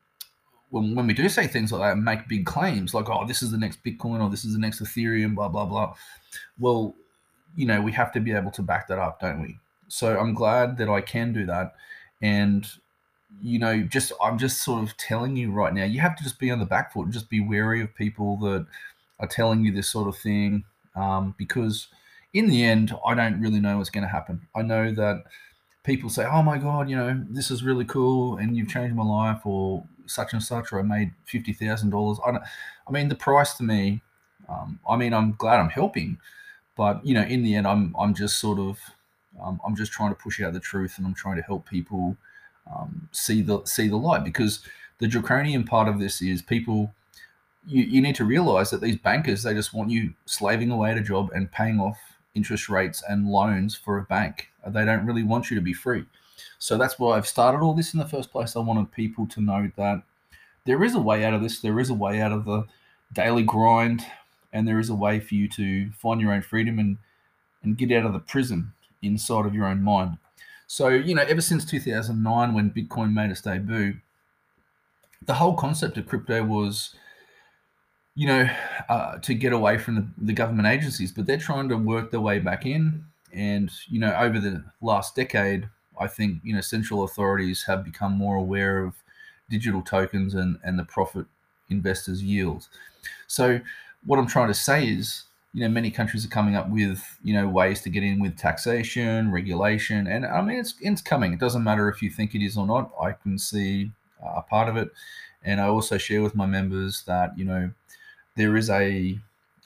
when, 0.73 0.95
when 0.95 1.07
we 1.07 1.15
do 1.15 1.29
say 1.29 1.47
things 1.47 1.71
like 1.71 1.83
that 1.83 1.93
and 1.93 2.05
make 2.05 2.29
big 2.29 2.45
claims 2.45 2.95
like, 2.95 3.09
oh, 3.09 3.27
this 3.27 3.43
is 3.43 3.51
the 3.51 3.59
next 3.59 3.85
Bitcoin 3.85 4.21
or 4.21 4.29
this 4.29 4.45
is 4.45 4.55
the 4.55 4.59
next 4.59 4.83
Ethereum, 4.83 5.35
blah, 5.35 5.49
blah, 5.49 5.65
blah. 5.65 5.95
Well, 6.59 6.95
you 7.55 7.67
know, 7.67 7.81
we 7.81 7.93
have 7.93 8.13
to 8.13 8.21
be 8.21 8.33
able 8.33 8.51
to 8.53 8.63
back 8.63 8.89
that 8.89 8.99
up, 8.99 9.21
don't 9.21 9.41
we? 9.41 9.59
So 9.89 10.19
I'm 10.19 10.35
glad 10.35 10.79
that 10.79 10.89
I 10.89 11.01
can 11.01 11.33
do 11.33 11.47
that. 11.47 11.75
And, 12.21 12.67
you 13.41 13.59
know, 13.59 13.83
just 13.83 14.13
I'm 14.23 14.39
just 14.39 14.65
sort 14.65 14.83
of 14.83 14.97
telling 14.97 15.37
you 15.37 15.53
right 15.53 15.73
now, 15.73 15.85
you 15.85 16.01
have 16.01 16.17
to 16.17 16.25
just 16.25 16.39
be 16.39 16.51
on 16.51 16.59
the 16.59 16.67
back 16.67 16.93
foot, 16.93 17.11
just 17.11 17.31
be 17.31 17.41
wary 17.41 17.83
of 17.83 17.95
people 17.95 18.37
that 18.39 18.67
are 19.21 19.29
telling 19.29 19.65
you 19.65 19.73
this 19.73 19.89
sort 19.89 20.09
of 20.09 20.17
thing 20.17 20.65
um, 20.97 21.35
because– 21.39 21.87
in 22.35 22.49
the 22.49 22.65
end, 22.65 22.95
I 23.05 23.15
don't 23.15 23.41
really 23.41 23.61
know 23.61 23.79
what's 23.79 23.91
going 23.91 24.05
to 24.05 24.09
happen. 24.09 24.41
I 24.55 24.63
know 24.63 24.93
that 24.93 25.25
people 25.85 26.09
say, 26.09 26.25
"Oh 26.25 26.43
my 26.43 26.59
god, 26.59 26.89
you 26.89 26.97
know, 26.97 27.23
this 27.29 27.51
is 27.51 27.63
really 27.63 27.85
cool, 27.85 28.39
and 28.39 28.57
you've 28.57 28.69
changed 28.69 28.95
my 28.95 29.05
life," 29.05 29.45
or 29.45 29.85
such 30.07 30.33
and 30.33 30.43
such, 30.43 30.73
or 30.73 30.81
I 30.81 30.83
made 30.83 31.13
fifty 31.25 31.53
thousand 31.53 31.91
dollars. 31.91 32.19
I 32.27 32.33
don't. 32.33 32.43
I 32.87 32.91
mean, 32.91 33.09
the 33.09 33.15
price 33.15 33.55
to 33.55 33.63
me. 33.63 34.03
Um, 34.49 34.79
I 34.89 34.97
mean, 34.97 35.15
I'm 35.15 35.33
glad 35.33 35.61
I'm 35.61 35.71
helping, 35.71 36.19
but 36.77 37.05
you 37.05 37.15
know, 37.15 37.23
in 37.23 37.43
the 37.43 37.55
end, 37.55 37.67
I'm 37.67 37.95
I'm 37.99 38.15
just 38.15 38.39
sort 38.39 38.59
of 38.59 38.79
um, 39.41 39.61
I'm 39.67 39.77
just 39.77 39.93
trying 39.93 40.11
to 40.11 40.21
push 40.21 40.41
out 40.41 40.53
the 40.53 40.61
truth, 40.61 40.99
and 40.99 41.07
I'm 41.07 41.15
trying 41.15 41.37
to 41.37 41.43
help 41.43 41.69
people 41.69 42.17
um, 42.75 43.09
see 43.13 43.43
the 43.43 43.65
see 43.65 43.89
the 43.89 43.97
light 43.97 44.25
because 44.25 44.61
the 44.99 45.09
draconian 45.09 45.65
part 45.65 45.89
of 45.89 45.99
this 45.99 46.23
is 46.23 46.43
people. 46.43 46.93
You, 47.65 47.85
you 47.85 48.01
need 48.01 48.17
to 48.17 48.25
realize 48.25 48.71
that 48.71 48.81
these 48.81 48.97
bankers 48.97 49.45
they 49.45 49.55
just 49.55 49.73
want 49.73 49.89
you 49.89 50.15
slaving 50.27 50.73
away 50.73 50.91
at 50.91 50.99
a 50.99 51.01
job 51.01 51.31
and 51.33 51.51
paying 51.53 51.79
off 51.79 51.97
interest 52.35 52.69
rates 52.69 53.05
and 53.09 53.29
loans 53.29 53.77
for 53.77 53.99
a 53.99 54.03
bank. 54.03 54.51
They 54.67 54.85
don't 54.85 55.07
really 55.07 55.23
want 55.23 55.49
you 55.49 55.55
to 55.55 55.63
be 55.63 55.73
free. 55.73 56.05
So 56.59 56.79
that's 56.79 56.99
why 56.99 57.17
I've 57.17 57.27
started 57.27 57.61
all 57.61 57.75
this 57.75 57.95
in 57.95 57.99
the 57.99 58.09
first 58.09 58.31
place. 58.31 58.57
I 58.57 58.61
wanted 58.61 58.93
people 58.93 59.27
to 59.29 59.41
know 59.41 59.71
that 59.77 60.03
there 60.65 60.83
is 60.85 60.95
a 60.95 61.01
way 61.01 61.25
out 61.25 61.35
of 61.35 61.43
this. 61.43 61.61
There 61.61 61.81
is 61.81 61.91
a 61.91 61.95
way 61.95 62.21
out 62.21 62.33
of 62.33 62.45
the 62.45 62.67
daily 63.13 63.43
grind, 63.43 64.05
and 64.53 64.67
there 64.67 64.79
is 64.79 64.91
a 64.91 64.95
way 64.95 65.21
for 65.21 65.35
you 65.35 65.49
to 65.49 65.91
find 65.93 66.21
your 66.21 66.33
own 66.33 66.43
freedom 66.43 66.79
and 66.79 66.99
and 67.63 67.79
get 67.79 67.93
out 67.93 68.07
of 68.07 68.13
the 68.13 68.19
prison 68.19 68.73
inside 69.03 69.47
of 69.47 69.55
your 69.55 69.67
own 69.67 69.83
mind. 69.83 70.19
So 70.67 70.89
you 70.89 71.15
know, 71.15 71.23
ever 71.23 71.41
since 71.41 71.65
2009, 71.65 72.55
when 72.55 72.71
Bitcoin 72.71 73.13
made 73.13 73.31
its 73.31 73.43
debut, 73.43 73.97
the 75.25 75.35
whole 75.35 75.55
concept 75.55 75.97
of 75.99 76.07
crypto 76.07 76.43
was 76.43 76.95
you 78.15 78.27
know, 78.27 78.49
uh, 78.89 79.19
to 79.19 79.35
get 79.35 79.53
away 79.53 79.79
from 79.79 79.95
the, 79.95 80.07
the 80.19 80.33
government 80.33 80.69
agencies, 80.69 81.13
but 81.13 81.27
they're 81.27 81.39
trying 81.39 81.69
to 81.69 81.77
work 81.77 82.11
their 82.11 82.21
way 82.21 82.39
back 82.39 82.67
in. 82.67 83.05
And, 83.33 83.71
you 83.89 83.99
know, 83.99 84.15
over 84.15 84.39
the 84.39 84.63
last 84.83 85.17
decade, 85.17 85.69
I 85.99 86.07
think, 86.07 86.41
you 86.43 86.55
know, 86.55 86.61
central 86.61 87.05
authorities 87.05 87.65
have 87.65 87.85
become 87.85 88.13
more 88.13 88.37
aware 88.37 88.81
of 88.81 88.95
digital 89.51 89.83
tokens 89.83 90.35
and, 90.35 90.59
and 90.65 90.79
the 90.79 90.85
profit 90.85 91.27
investors 91.69 92.23
yield. 92.23 92.69
So, 93.27 93.61
what 94.05 94.19
I'm 94.19 94.27
trying 94.27 94.49
to 94.49 94.55
say 94.55 94.89
is, 94.89 95.25
you 95.55 95.61
know, 95.61 95.69
many 95.69 95.91
countries 95.91 96.25
are 96.25 96.29
coming 96.29 96.57
up 96.57 96.69
with, 96.71 97.19
you 97.23 97.35
know, 97.35 97.49
ways 97.49 97.83
to 97.83 97.91
get 97.91 98.03
in 98.03 98.21
with 98.21 98.37
taxation, 98.37 99.31
regulation, 99.31 100.07
and 100.07 100.27
I 100.27 100.41
mean, 100.41 100.59
it's 100.59 100.75
it's 100.81 101.03
coming. 101.03 101.33
It 101.33 101.41
doesn't 101.41 101.63
matter 101.63 101.89
if 101.89 102.03
you 102.03 102.11
think 102.11 102.35
it 102.35 102.45
is 102.45 102.57
or 102.57 102.67
not. 102.67 102.91
I 103.01 103.13
can 103.13 103.39
see 103.39 103.93
a 104.25 104.43
part 104.43 104.69
of 104.69 104.77
it, 104.77 104.91
and 105.45 105.61
I 105.61 105.67
also 105.67 105.99
share 105.99 106.23
with 106.23 106.35
my 106.35 106.47
members 106.47 107.03
that, 107.07 107.37
you 107.39 107.45
know, 107.45 107.71
there 108.37 108.57
is 108.57 108.71
a 108.71 109.19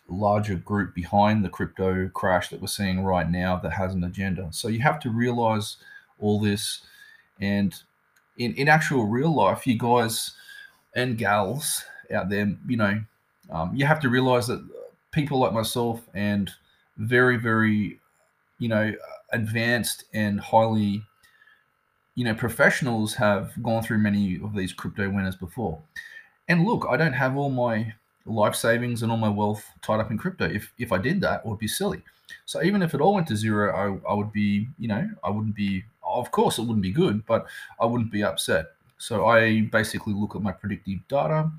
larger 0.08 0.56
group 0.56 0.94
behind 0.94 1.44
the 1.44 1.48
crypto 1.48 2.08
crash 2.08 2.48
that 2.48 2.60
we're 2.60 2.66
seeing 2.66 3.04
right 3.04 3.28
now 3.28 3.56
that 3.56 3.72
has 3.72 3.94
an 3.94 4.04
agenda. 4.04 4.48
So 4.52 4.68
you 4.68 4.80
have 4.80 5.00
to 5.00 5.10
realize 5.10 5.76
all 6.20 6.40
this. 6.40 6.80
And 7.40 7.74
in, 8.38 8.54
in 8.54 8.68
actual 8.68 9.04
real 9.04 9.34
life, 9.34 9.66
you 9.66 9.78
guys 9.78 10.32
and 10.94 11.18
gals 11.18 11.84
out 12.14 12.28
there, 12.28 12.56
you 12.66 12.76
know, 12.76 13.00
um, 13.50 13.74
you 13.74 13.86
have 13.86 14.00
to 14.00 14.08
realize 14.08 14.46
that 14.46 14.66
people 15.12 15.38
like 15.38 15.52
myself 15.52 16.02
and 16.14 16.50
very, 16.96 17.36
very, 17.36 18.00
you 18.58 18.68
know, 18.68 18.92
advanced 19.32 20.04
and 20.14 20.40
highly, 20.40 21.02
you 22.14 22.24
know, 22.24 22.34
professionals 22.34 23.14
have 23.14 23.52
gone 23.62 23.82
through 23.82 23.98
many 23.98 24.40
of 24.42 24.54
these 24.54 24.72
crypto 24.72 25.08
winters 25.10 25.36
before. 25.36 25.80
And 26.48 26.64
look, 26.64 26.86
I 26.88 26.96
don't 26.96 27.12
have 27.12 27.36
all 27.36 27.50
my 27.50 27.94
life 28.24 28.54
savings 28.54 29.02
and 29.02 29.10
all 29.10 29.18
my 29.18 29.28
wealth 29.28 29.64
tied 29.82 30.00
up 30.00 30.10
in 30.10 30.18
crypto. 30.18 30.46
If 30.48 30.72
if 30.78 30.92
I 30.92 30.98
did 30.98 31.20
that, 31.20 31.40
it 31.44 31.46
would 31.46 31.58
be 31.58 31.68
silly. 31.68 32.02
So 32.44 32.62
even 32.62 32.82
if 32.82 32.94
it 32.94 33.00
all 33.00 33.14
went 33.14 33.26
to 33.28 33.36
zero, 33.36 33.72
I, 33.74 34.10
I 34.10 34.14
would 34.14 34.32
be, 34.32 34.68
you 34.78 34.88
know, 34.88 35.08
I 35.22 35.30
wouldn't 35.30 35.54
be. 35.54 35.84
Of 36.20 36.30
course, 36.30 36.58
it 36.58 36.62
wouldn't 36.62 36.82
be 36.82 36.92
good, 36.92 37.26
but 37.26 37.46
I 37.80 37.86
wouldn't 37.86 38.12
be 38.12 38.24
upset 38.24 38.66
So 38.98 39.26
I 39.26 39.62
basically 39.62 40.14
look 40.14 40.34
at 40.36 40.42
my 40.42 40.52
predictive 40.52 41.00
data 41.08 41.50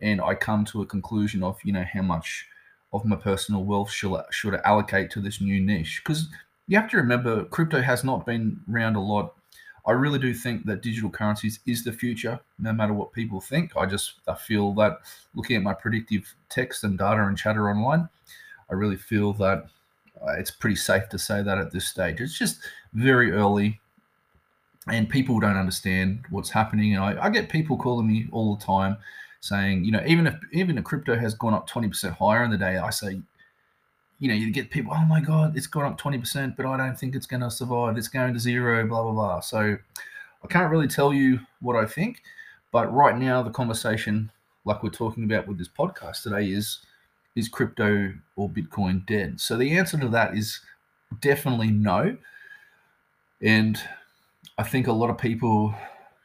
and 0.00 0.20
I 0.20 0.34
come 0.34 0.64
to 0.66 0.82
a 0.82 0.86
conclusion 0.86 1.42
of, 1.42 1.58
you 1.64 1.72
know, 1.72 1.84
how 1.84 2.02
much 2.02 2.46
of 2.92 3.04
my 3.04 3.16
personal 3.16 3.64
wealth 3.64 3.90
should, 3.90 4.20
should 4.30 4.54
I 4.54 4.60
allocate 4.64 5.10
to 5.12 5.20
this 5.20 5.40
new 5.40 5.60
niche. 5.60 6.02
Because 6.04 6.28
you 6.66 6.78
have 6.78 6.90
to 6.90 6.96
remember, 6.96 7.44
crypto 7.44 7.80
has 7.80 8.04
not 8.04 8.26
been 8.26 8.60
around 8.70 8.96
a 8.96 9.00
lot. 9.00 9.34
I 9.86 9.92
really 9.92 10.18
do 10.18 10.32
think 10.34 10.66
that 10.66 10.82
digital 10.82 11.10
currencies 11.10 11.60
is 11.66 11.84
the 11.84 11.92
future, 11.92 12.40
no 12.58 12.72
matter 12.72 12.92
what 12.92 13.12
people 13.12 13.40
think. 13.40 13.76
I 13.76 13.86
just 13.86 14.14
I 14.28 14.34
feel 14.34 14.72
that 14.74 15.00
looking 15.34 15.56
at 15.56 15.62
my 15.62 15.74
predictive 15.74 16.34
text 16.48 16.84
and 16.84 16.98
data 16.98 17.22
and 17.22 17.36
chatter 17.36 17.68
online, 17.68 18.08
I 18.70 18.74
really 18.74 18.96
feel 18.96 19.34
that 19.34 19.66
uh, 20.22 20.32
it's 20.38 20.50
pretty 20.52 20.76
safe 20.76 21.08
to 21.10 21.18
say 21.18 21.42
that 21.42 21.58
at 21.58 21.72
this 21.72 21.88
stage. 21.88 22.20
It's 22.20 22.38
just 22.38 22.60
very 22.94 23.32
early 23.32 23.80
and 24.88 25.08
people 25.08 25.38
don't 25.40 25.56
understand 25.56 26.24
what's 26.30 26.50
happening. 26.50 26.94
And 26.94 27.04
I, 27.04 27.26
I, 27.26 27.30
get 27.30 27.48
people 27.48 27.76
calling 27.76 28.06
me 28.06 28.26
all 28.32 28.56
the 28.56 28.64
time 28.64 28.96
saying, 29.40 29.84
you 29.84 29.92
know, 29.92 30.02
even 30.06 30.26
if 30.26 30.34
even 30.52 30.76
if 30.78 30.84
crypto 30.84 31.16
has 31.16 31.34
gone 31.34 31.54
up 31.54 31.68
20% 31.68 32.16
higher 32.16 32.44
in 32.44 32.50
the 32.50 32.56
day, 32.56 32.78
I 32.78 32.90
say, 32.90 33.20
you 34.18 34.28
know, 34.28 34.34
you 34.34 34.50
get 34.50 34.70
people, 34.70 34.92
oh 34.94 35.04
my 35.04 35.20
God, 35.20 35.56
it's 35.56 35.66
gone 35.66 35.84
up 35.84 36.00
20%, 36.00 36.56
but 36.56 36.66
I 36.66 36.76
don't 36.76 36.98
think 36.98 37.14
it's 37.14 37.26
going 37.26 37.42
to 37.42 37.50
survive. 37.50 37.96
It's 37.96 38.08
going 38.08 38.32
to 38.34 38.40
zero, 38.40 38.86
blah, 38.86 39.02
blah, 39.02 39.12
blah. 39.12 39.40
So 39.40 39.76
I 40.44 40.46
can't 40.48 40.70
really 40.70 40.88
tell 40.88 41.12
you 41.12 41.40
what 41.60 41.76
I 41.76 41.86
think. 41.86 42.22
But 42.72 42.92
right 42.92 43.16
now, 43.18 43.42
the 43.42 43.50
conversation, 43.50 44.30
like 44.64 44.82
we're 44.82 44.90
talking 44.90 45.24
about 45.24 45.46
with 45.46 45.58
this 45.58 45.68
podcast 45.68 46.22
today, 46.22 46.50
is 46.50 46.78
is 47.34 47.48
crypto 47.48 48.12
or 48.36 48.48
Bitcoin 48.48 49.06
dead? 49.06 49.40
So 49.40 49.56
the 49.56 49.76
answer 49.76 49.98
to 49.98 50.08
that 50.08 50.36
is 50.36 50.60
definitely 51.20 51.70
no. 51.70 52.16
And 53.40 53.80
I 54.58 54.62
think 54.62 54.86
a 54.86 54.92
lot 54.92 55.10
of 55.10 55.18
people, 55.18 55.74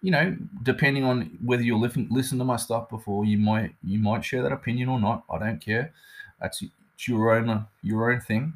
you 0.02 0.12
know, 0.12 0.36
depending 0.64 1.04
on 1.04 1.38
whether 1.44 1.64
you 1.64 1.78
listen 1.78 2.08
listen 2.12 2.38
to 2.40 2.44
my 2.44 2.58
stuff 2.58 2.90
before, 2.90 3.26
you 3.26 3.38
might 3.38 3.76
you 3.84 4.00
might 4.00 4.24
share 4.24 4.44
that 4.44 4.52
opinion 4.52 4.90
or 4.90 5.00
not. 5.00 5.24
I 5.30 5.40
don't 5.40 5.62
care. 5.62 5.94
That's 6.42 6.64
your 7.06 7.36
own 7.36 7.66
your 7.82 8.12
own 8.12 8.20
thing. 8.22 8.54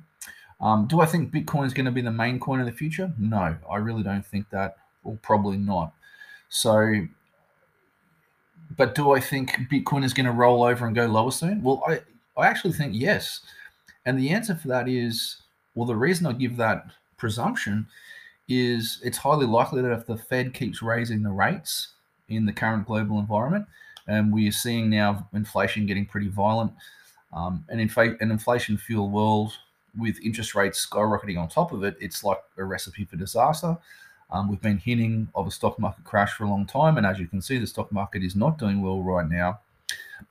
Um, 0.59 0.87
do 0.87 1.01
I 1.01 1.05
think 1.05 1.33
Bitcoin 1.33 1.65
is 1.65 1.73
going 1.73 1.85
to 1.85 1.91
be 1.91 2.01
the 2.01 2.11
main 2.11 2.39
coin 2.39 2.59
in 2.59 2.67
the 2.67 2.71
future? 2.71 3.11
No, 3.17 3.57
I 3.69 3.77
really 3.77 4.03
don't 4.03 4.25
think 4.25 4.49
that, 4.51 4.77
or 5.03 5.17
probably 5.23 5.57
not. 5.57 5.91
So, 6.49 7.07
but 8.77 8.93
do 8.93 9.11
I 9.11 9.19
think 9.19 9.51
Bitcoin 9.71 10.03
is 10.03 10.13
going 10.13 10.27
to 10.27 10.31
roll 10.31 10.63
over 10.63 10.85
and 10.85 10.95
go 10.95 11.07
lower 11.07 11.31
soon? 11.31 11.63
Well, 11.63 11.83
I 11.87 12.01
I 12.37 12.47
actually 12.47 12.73
think 12.73 12.93
yes, 12.95 13.41
and 14.05 14.19
the 14.19 14.29
answer 14.29 14.55
for 14.55 14.67
that 14.67 14.87
is 14.87 15.37
well, 15.73 15.87
the 15.87 15.95
reason 15.95 16.27
I 16.27 16.33
give 16.33 16.57
that 16.57 16.85
presumption 17.17 17.87
is 18.59 18.99
it's 19.03 19.17
highly 19.17 19.45
likely 19.45 19.81
that 19.81 19.91
if 19.91 20.05
the 20.05 20.17
Fed 20.17 20.53
keeps 20.53 20.81
raising 20.81 21.23
the 21.23 21.31
rates 21.31 21.89
in 22.29 22.45
the 22.45 22.53
current 22.53 22.85
global 22.85 23.19
environment, 23.19 23.65
and 24.07 24.31
we 24.31 24.47
are 24.47 24.53
seeing 24.53 24.89
now 24.89 25.27
inflation 25.33 25.85
getting 25.85 26.05
pretty 26.05 26.27
violent, 26.27 26.71
um, 27.33 27.63
and 27.69 27.79
infa- 27.79 28.19
an 28.21 28.31
inflation 28.31 28.77
fueled 28.77 29.11
world 29.11 29.53
with 29.97 30.19
interest 30.23 30.55
rates 30.55 30.85
skyrocketing 30.85 31.39
on 31.39 31.47
top 31.47 31.71
of 31.71 31.83
it, 31.83 31.97
it's 31.99 32.23
like 32.23 32.39
a 32.57 32.63
recipe 32.63 33.05
for 33.05 33.17
disaster. 33.17 33.77
Um, 34.31 34.49
we've 34.49 34.61
been 34.61 34.77
hinting 34.77 35.27
of 35.35 35.47
a 35.47 35.51
stock 35.51 35.77
market 35.77 36.05
crash 36.05 36.31
for 36.33 36.45
a 36.45 36.49
long 36.49 36.65
time, 36.65 36.97
and 36.97 37.05
as 37.05 37.19
you 37.19 37.27
can 37.27 37.41
see, 37.41 37.57
the 37.57 37.67
stock 37.67 37.91
market 37.91 38.23
is 38.23 38.35
not 38.35 38.57
doing 38.57 38.81
well 38.81 39.01
right 39.01 39.29
now. 39.29 39.59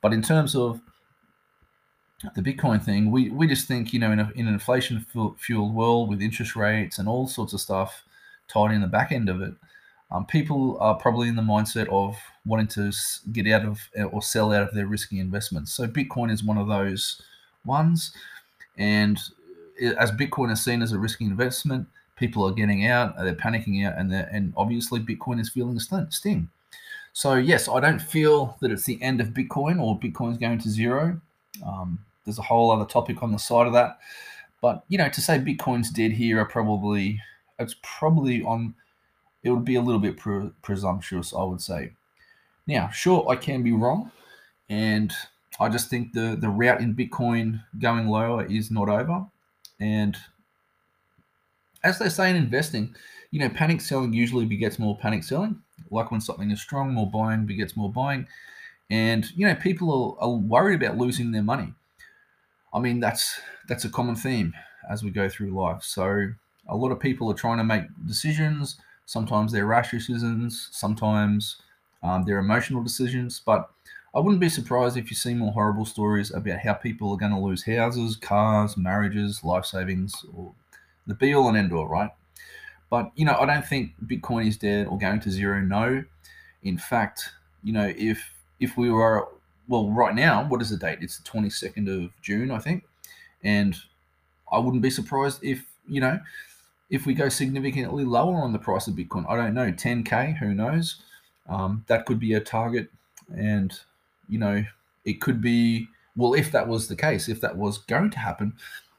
But 0.01 0.13
in 0.13 0.23
terms 0.23 0.55
of 0.55 0.81
the 2.35 2.41
Bitcoin 2.41 2.83
thing, 2.83 3.11
we, 3.11 3.29
we 3.29 3.45
just 3.45 3.67
think, 3.67 3.93
you 3.93 3.99
know, 3.99 4.11
in, 4.11 4.19
a, 4.19 4.31
in 4.35 4.47
an 4.47 4.53
inflation 4.53 5.05
fueled 5.37 5.75
world 5.75 6.09
with 6.09 6.21
interest 6.21 6.55
rates 6.55 6.97
and 6.97 7.07
all 7.07 7.27
sorts 7.27 7.53
of 7.53 7.61
stuff 7.61 8.03
tied 8.51 8.71
in 8.71 8.81
the 8.81 8.87
back 8.87 9.11
end 9.11 9.29
of 9.29 9.41
it, 9.41 9.53
um, 10.11 10.25
people 10.25 10.77
are 10.79 10.95
probably 10.95 11.27
in 11.27 11.35
the 11.35 11.41
mindset 11.41 11.87
of 11.87 12.17
wanting 12.45 12.67
to 12.67 12.91
get 13.31 13.47
out 13.47 13.65
of 13.65 13.79
uh, 13.97 14.03
or 14.03 14.21
sell 14.21 14.51
out 14.51 14.67
of 14.67 14.73
their 14.73 14.87
risky 14.87 15.19
investments. 15.19 15.73
So 15.73 15.87
Bitcoin 15.87 16.31
is 16.31 16.43
one 16.43 16.57
of 16.57 16.67
those 16.67 17.21
ones. 17.65 18.11
And 18.77 19.19
uh, 19.83 19.93
as 19.97 20.11
Bitcoin 20.11 20.51
is 20.51 20.63
seen 20.63 20.81
as 20.81 20.91
a 20.91 20.99
risky 20.99 21.25
investment, 21.25 21.87
people 22.17 22.43
are 22.45 22.51
getting 22.51 22.85
out, 22.85 23.17
they're 23.17 23.33
panicking 23.33 23.87
out, 23.87 23.97
and 23.97 24.13
and 24.13 24.53
obviously 24.57 24.99
Bitcoin 24.99 25.39
is 25.39 25.49
feeling 25.49 25.75
the 25.75 26.07
sting. 26.09 26.49
So 27.13 27.35
yes, 27.35 27.67
I 27.67 27.79
don't 27.79 28.01
feel 28.01 28.57
that 28.61 28.71
it's 28.71 28.85
the 28.85 29.01
end 29.01 29.21
of 29.21 29.29
Bitcoin 29.29 29.81
or 29.81 29.99
Bitcoin's 29.99 30.37
going 30.37 30.59
to 30.59 30.69
zero. 30.69 31.19
Um, 31.65 31.99
there's 32.25 32.39
a 32.39 32.43
whole 32.43 32.71
other 32.71 32.85
topic 32.85 33.23
on 33.23 33.31
the 33.31 33.39
side 33.39 33.67
of 33.67 33.73
that. 33.73 33.99
But 34.61 34.83
you 34.89 34.97
know, 34.97 35.09
to 35.09 35.21
say 35.21 35.39
Bitcoin's 35.39 35.89
dead 35.89 36.11
here 36.11 36.39
are 36.39 36.45
probably 36.45 37.19
it's 37.61 37.75
probably 37.81 38.43
on. 38.43 38.75
It 39.43 39.49
would 39.51 39.65
be 39.65 39.75
a 39.75 39.81
little 39.81 39.99
bit 39.99 40.17
pre- 40.17 40.51
presumptuous, 40.61 41.33
I 41.33 41.43
would 41.43 41.61
say. 41.61 41.93
Now, 42.67 42.89
sure, 42.89 43.27
I 43.29 43.35
can 43.35 43.63
be 43.63 43.71
wrong, 43.71 44.11
and 44.69 45.11
I 45.59 45.69
just 45.69 45.89
think 45.89 46.13
the 46.13 46.37
the 46.39 46.49
route 46.49 46.81
in 46.81 46.95
Bitcoin 46.95 47.63
going 47.79 48.07
lower 48.07 48.45
is 48.45 48.71
not 48.71 48.89
over. 48.89 49.25
And 49.79 50.17
as 51.83 51.99
they 51.99 52.09
say 52.09 52.29
in 52.29 52.35
investing, 52.35 52.95
you 53.31 53.39
know, 53.39 53.49
panic 53.49 53.81
selling 53.81 54.13
usually 54.13 54.45
begets 54.45 54.77
more 54.77 54.97
panic 54.97 55.23
selling. 55.23 55.61
Like 55.89 56.11
when 56.11 56.21
something 56.21 56.51
is 56.51 56.61
strong, 56.61 56.93
more 56.93 57.09
buying 57.09 57.45
begets 57.45 57.75
more 57.75 57.91
buying. 57.91 58.27
And 58.89 59.25
you 59.35 59.47
know, 59.47 59.55
people 59.55 60.17
are, 60.19 60.25
are 60.25 60.35
worried 60.35 60.81
about 60.81 60.97
losing 60.97 61.31
their 61.31 61.43
money. 61.43 61.73
I 62.73 62.79
mean, 62.79 62.99
that's 62.99 63.39
that's 63.67 63.85
a 63.85 63.89
common 63.89 64.15
theme 64.15 64.53
as 64.89 65.03
we 65.03 65.11
go 65.11 65.29
through 65.29 65.51
life. 65.51 65.83
So 65.83 66.33
a 66.67 66.75
lot 66.75 66.91
of 66.91 66.99
people 66.99 67.29
are 67.31 67.35
trying 67.35 67.57
to 67.57 67.63
make 67.63 67.83
decisions. 68.05 68.77
Sometimes 69.05 69.51
they're 69.51 69.65
rash 69.65 69.91
decisions. 69.91 70.69
Sometimes 70.71 71.57
um, 72.03 72.23
they're 72.25 72.39
emotional 72.39 72.83
decisions. 72.83 73.41
But 73.45 73.69
I 74.13 74.19
wouldn't 74.19 74.41
be 74.41 74.49
surprised 74.49 74.97
if 74.97 75.09
you 75.09 75.15
see 75.15 75.33
more 75.33 75.53
horrible 75.53 75.85
stories 75.85 76.31
about 76.31 76.59
how 76.59 76.73
people 76.73 77.11
are 77.11 77.17
going 77.17 77.31
to 77.31 77.39
lose 77.39 77.63
houses, 77.63 78.15
cars, 78.15 78.77
marriages, 78.77 79.43
life 79.43 79.65
savings, 79.65 80.13
or 80.33 80.53
the 81.07 81.13
be 81.13 81.33
all 81.33 81.49
and 81.49 81.57
end 81.57 81.73
all, 81.73 81.87
right? 81.87 82.11
But 82.89 83.11
you 83.15 83.25
know, 83.25 83.37
I 83.39 83.45
don't 83.45 83.65
think 83.65 83.93
Bitcoin 84.05 84.47
is 84.47 84.57
dead 84.57 84.87
or 84.87 84.97
going 84.97 85.21
to 85.21 85.31
zero. 85.31 85.61
No, 85.61 86.03
in 86.63 86.77
fact, 86.77 87.29
you 87.63 87.73
know, 87.73 87.93
if 87.97 88.21
if 88.59 88.77
we 88.77 88.89
were 88.89 89.27
well, 89.71 89.89
right 89.89 90.13
now, 90.13 90.45
what 90.47 90.61
is 90.61 90.69
the 90.69 90.77
date? 90.77 90.99
It's 91.01 91.17
the 91.17 91.29
22nd 91.29 92.05
of 92.05 92.11
June, 92.21 92.51
I 92.51 92.59
think. 92.59 92.83
And 93.41 93.75
I 94.51 94.59
wouldn't 94.59 94.83
be 94.83 94.89
surprised 94.89 95.39
if, 95.43 95.63
you 95.87 96.01
know, 96.01 96.19
if 96.91 97.05
we 97.05 97.13
go 97.13 97.29
significantly 97.29 98.03
lower 98.03 98.35
on 98.35 98.51
the 98.51 98.59
price 98.59 98.85
of 98.85 98.93
Bitcoin. 98.93 99.25
I 99.27 99.37
don't 99.37 99.53
know, 99.53 99.71
10K, 99.71 100.37
who 100.37 100.53
knows? 100.53 101.01
Um, 101.47 101.85
that 101.87 102.05
could 102.05 102.19
be 102.19 102.33
a 102.33 102.41
target. 102.41 102.89
And, 103.33 103.73
you 104.27 104.37
know, 104.37 104.65
it 105.05 105.21
could 105.21 105.41
be, 105.41 105.87
well, 106.17 106.33
if 106.33 106.51
that 106.51 106.67
was 106.67 106.89
the 106.89 106.97
case, 106.97 107.29
if 107.29 107.39
that 107.41 107.55
was 107.55 107.77
going 107.77 108.11
to 108.11 108.19
happen, 108.19 108.53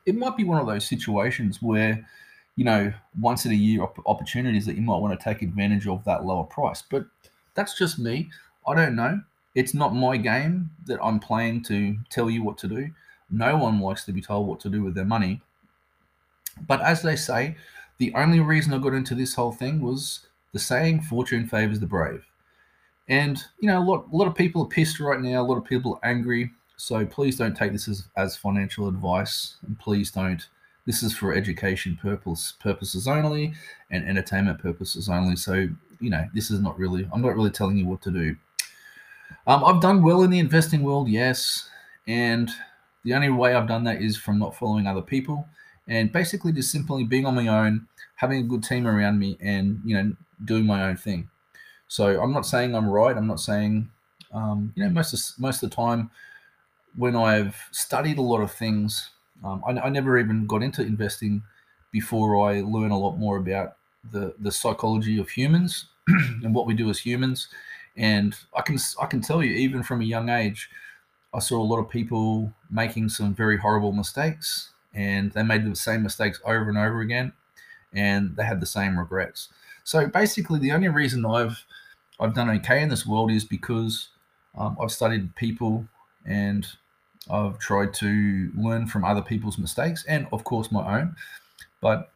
it 0.07 0.17
might 0.17 0.39
be 0.39 0.43
one 0.43 0.59
of 0.59 0.67
those 0.67 0.87
situations 0.87 1.61
where, 1.61 2.09
you 2.57 2.65
know, 2.65 2.95
once 3.21 3.45
in 3.45 3.53
a 3.53 3.55
year 3.55 3.87
opportunities 4.07 4.65
that 4.65 4.75
you 4.75 4.83
might 4.83 4.97
want 4.97 5.19
to 5.19 5.23
take 5.23 5.43
advantage 5.43 5.87
of 5.87 6.03
that 6.05 6.25
lower 6.25 6.45
price. 6.45 6.83
But 6.83 7.05
that's 7.55 7.77
just 7.79 7.99
me. 7.99 8.31
I 8.67 8.75
don't 8.75 8.97
know. 8.97 9.21
It's 9.55 9.75
not 9.75 9.95
my 9.95 10.17
game 10.17 10.71
that 10.87 10.99
I'm 11.03 11.21
playing 11.21 11.65
to 11.65 11.99
tell 12.09 12.31
you 12.31 12.43
what 12.43 12.57
to 12.59 12.69
do. 12.69 12.89
No 13.31 13.59
one 13.59 13.81
likes 13.81 14.05
to 14.07 14.13
be 14.13 14.23
told 14.23 14.49
what 14.49 14.61
to 14.61 14.71
do 14.71 14.83
with 14.83 14.95
their 14.95 15.05
money. 15.05 15.43
But 16.67 16.81
as 16.81 17.03
they 17.03 17.17
say, 17.17 17.57
the 18.02 18.12
only 18.14 18.40
reason 18.40 18.75
I 18.75 18.78
got 18.78 18.94
into 18.94 19.14
this 19.14 19.32
whole 19.32 19.52
thing 19.52 19.80
was 19.80 20.26
the 20.52 20.59
saying 20.59 21.02
fortune 21.02 21.47
favors 21.47 21.78
the 21.78 21.87
brave. 21.87 22.25
And, 23.06 23.40
you 23.61 23.68
know, 23.68 23.78
a 23.78 23.87
lot, 23.87 24.09
a 24.12 24.16
lot 24.16 24.26
of 24.26 24.35
people 24.35 24.64
are 24.64 24.68
pissed 24.68 24.99
right 24.99 25.21
now. 25.21 25.40
A 25.40 25.47
lot 25.47 25.56
of 25.56 25.64
people 25.64 25.94
are 25.94 26.09
angry. 26.11 26.50
So 26.76 27.06
please 27.06 27.37
don't 27.37 27.56
take 27.56 27.71
this 27.71 27.87
as, 27.87 28.09
as 28.16 28.37
financial 28.37 28.88
advice. 28.88 29.59
And 29.64 29.78
please 29.78 30.11
don't. 30.11 30.44
This 30.85 31.04
is 31.04 31.16
for 31.16 31.32
education 31.32 31.97
purpose, 32.02 32.54
purposes 32.59 33.06
only 33.06 33.54
and 33.92 34.04
entertainment 34.04 34.59
purposes 34.59 35.09
only. 35.09 35.37
So, 35.37 35.68
you 36.00 36.11
know, 36.11 36.26
this 36.35 36.50
is 36.50 36.59
not 36.59 36.76
really, 36.76 37.09
I'm 37.12 37.23
not 37.23 37.37
really 37.37 37.50
telling 37.50 37.76
you 37.76 37.87
what 37.87 38.02
to 38.02 38.11
do. 38.11 38.35
Um, 39.47 39.64
I've 39.64 39.80
done 39.80 40.02
well 40.02 40.25
in 40.25 40.30
the 40.30 40.40
investing 40.40 40.82
world, 40.82 41.09
yes, 41.09 41.68
and 42.09 42.50
the 43.04 43.14
only 43.14 43.30
way 43.30 43.54
I've 43.54 43.68
done 43.68 43.85
that 43.85 44.02
is 44.02 44.16
from 44.16 44.40
not 44.40 44.56
following 44.56 44.88
other 44.88 45.02
people 45.02 45.47
and 45.89 46.12
basically 46.12 46.53
just 46.53 46.71
simply 46.71 47.05
being 47.05 47.27
on 47.27 47.35
my 47.35 47.49
own, 47.49 47.87
having 48.17 48.41
a 48.41 48.43
good 48.43 48.62
team 48.62 48.87
around 48.87 49.19
me, 49.19 49.37
and 49.41 49.81
you 49.85 49.95
know 49.95 50.12
doing 50.45 50.67
my 50.67 50.85
own 50.85 50.97
thing. 50.97 51.29
So 51.89 52.21
I'm 52.21 52.33
not 52.33 52.47
saying 52.47 52.75
I'm 52.75 52.89
right. 52.89 53.17
I'm 53.17 53.27
not 53.27 53.41
saying 53.41 53.91
um, 54.33 54.73
you 54.77 54.85
know 54.85 54.91
most 54.91 55.12
of 55.12 55.41
most 55.41 55.62
of 55.62 55.71
the 55.71 55.77
time 55.77 56.11
when 56.97 57.17
I've 57.17 57.57
studied 57.71 58.19
a 58.19 58.23
lot 58.23 58.41
of 58.41 58.53
things, 58.53 59.11
um, 59.45 59.62
I, 59.67 59.73
I 59.73 59.89
never 59.89 60.19
even 60.19 60.47
got 60.47 60.62
into 60.62 60.83
investing 60.83 61.43
before 61.91 62.49
I 62.49 62.61
learn 62.61 62.91
a 62.91 62.99
lot 62.99 63.17
more 63.17 63.37
about 63.37 63.77
the 64.11 64.35
the 64.41 64.53
psychology 64.53 65.19
of 65.19 65.31
humans 65.31 65.87
and 66.09 66.55
what 66.55 66.67
we 66.67 66.75
do 66.75 66.91
as 66.91 66.99
humans 66.99 67.49
and 67.97 68.35
I 68.57 68.62
can 68.62 68.79
I 69.01 69.07
can 69.07 69.21
tell 69.21 69.43
you, 69.43 69.53
even 69.53 69.83
from 69.83 70.01
a 70.01 70.05
young 70.05 70.29
age, 70.29 70.71
I 71.35 71.39
saw 71.39 71.61
a 71.61 71.65
lot 71.65 71.79
of 71.79 71.89
people 71.89 72.53
making 72.71 73.09
some 73.11 73.35
very 73.35 73.59
horrible 73.59 73.93
mistakes, 73.93 74.71
and 74.95 75.33
they 75.33 75.43
made 75.43 75.65
the 75.65 75.75
same 75.77 76.03
mistakes 76.03 76.41
over 76.45 76.69
and 76.69 76.79
over 76.79 77.01
again, 77.01 77.33
and 77.93 78.37
they 78.37 78.45
had 78.45 78.61
the 78.61 78.67
same 78.67 78.99
regrets. 78.99 79.49
So 79.85 80.07
basically, 80.07 80.59
the 80.59 80.73
only 80.73 80.89
reason 80.89 81.25
I've 81.27 81.65
I've 82.21 82.35
done 82.35 82.51
okay 82.51 82.83
in 82.83 82.89
this 82.89 83.07
world 83.07 83.31
is 83.31 83.45
because 83.45 84.09
um, 84.57 84.77
I've 84.81 84.93
studied 84.93 85.35
people 85.35 85.87
and 86.25 86.67
I've 87.31 87.59
tried 87.59 87.95
to 87.95 88.51
learn 88.57 88.87
from 88.87 89.05
other 89.05 89.23
people's 89.23 89.59
mistakes 89.59 90.05
and, 90.07 90.27
of 90.33 90.45
course, 90.45 90.71
my 90.71 91.01
own. 91.01 91.17
But 91.81 92.11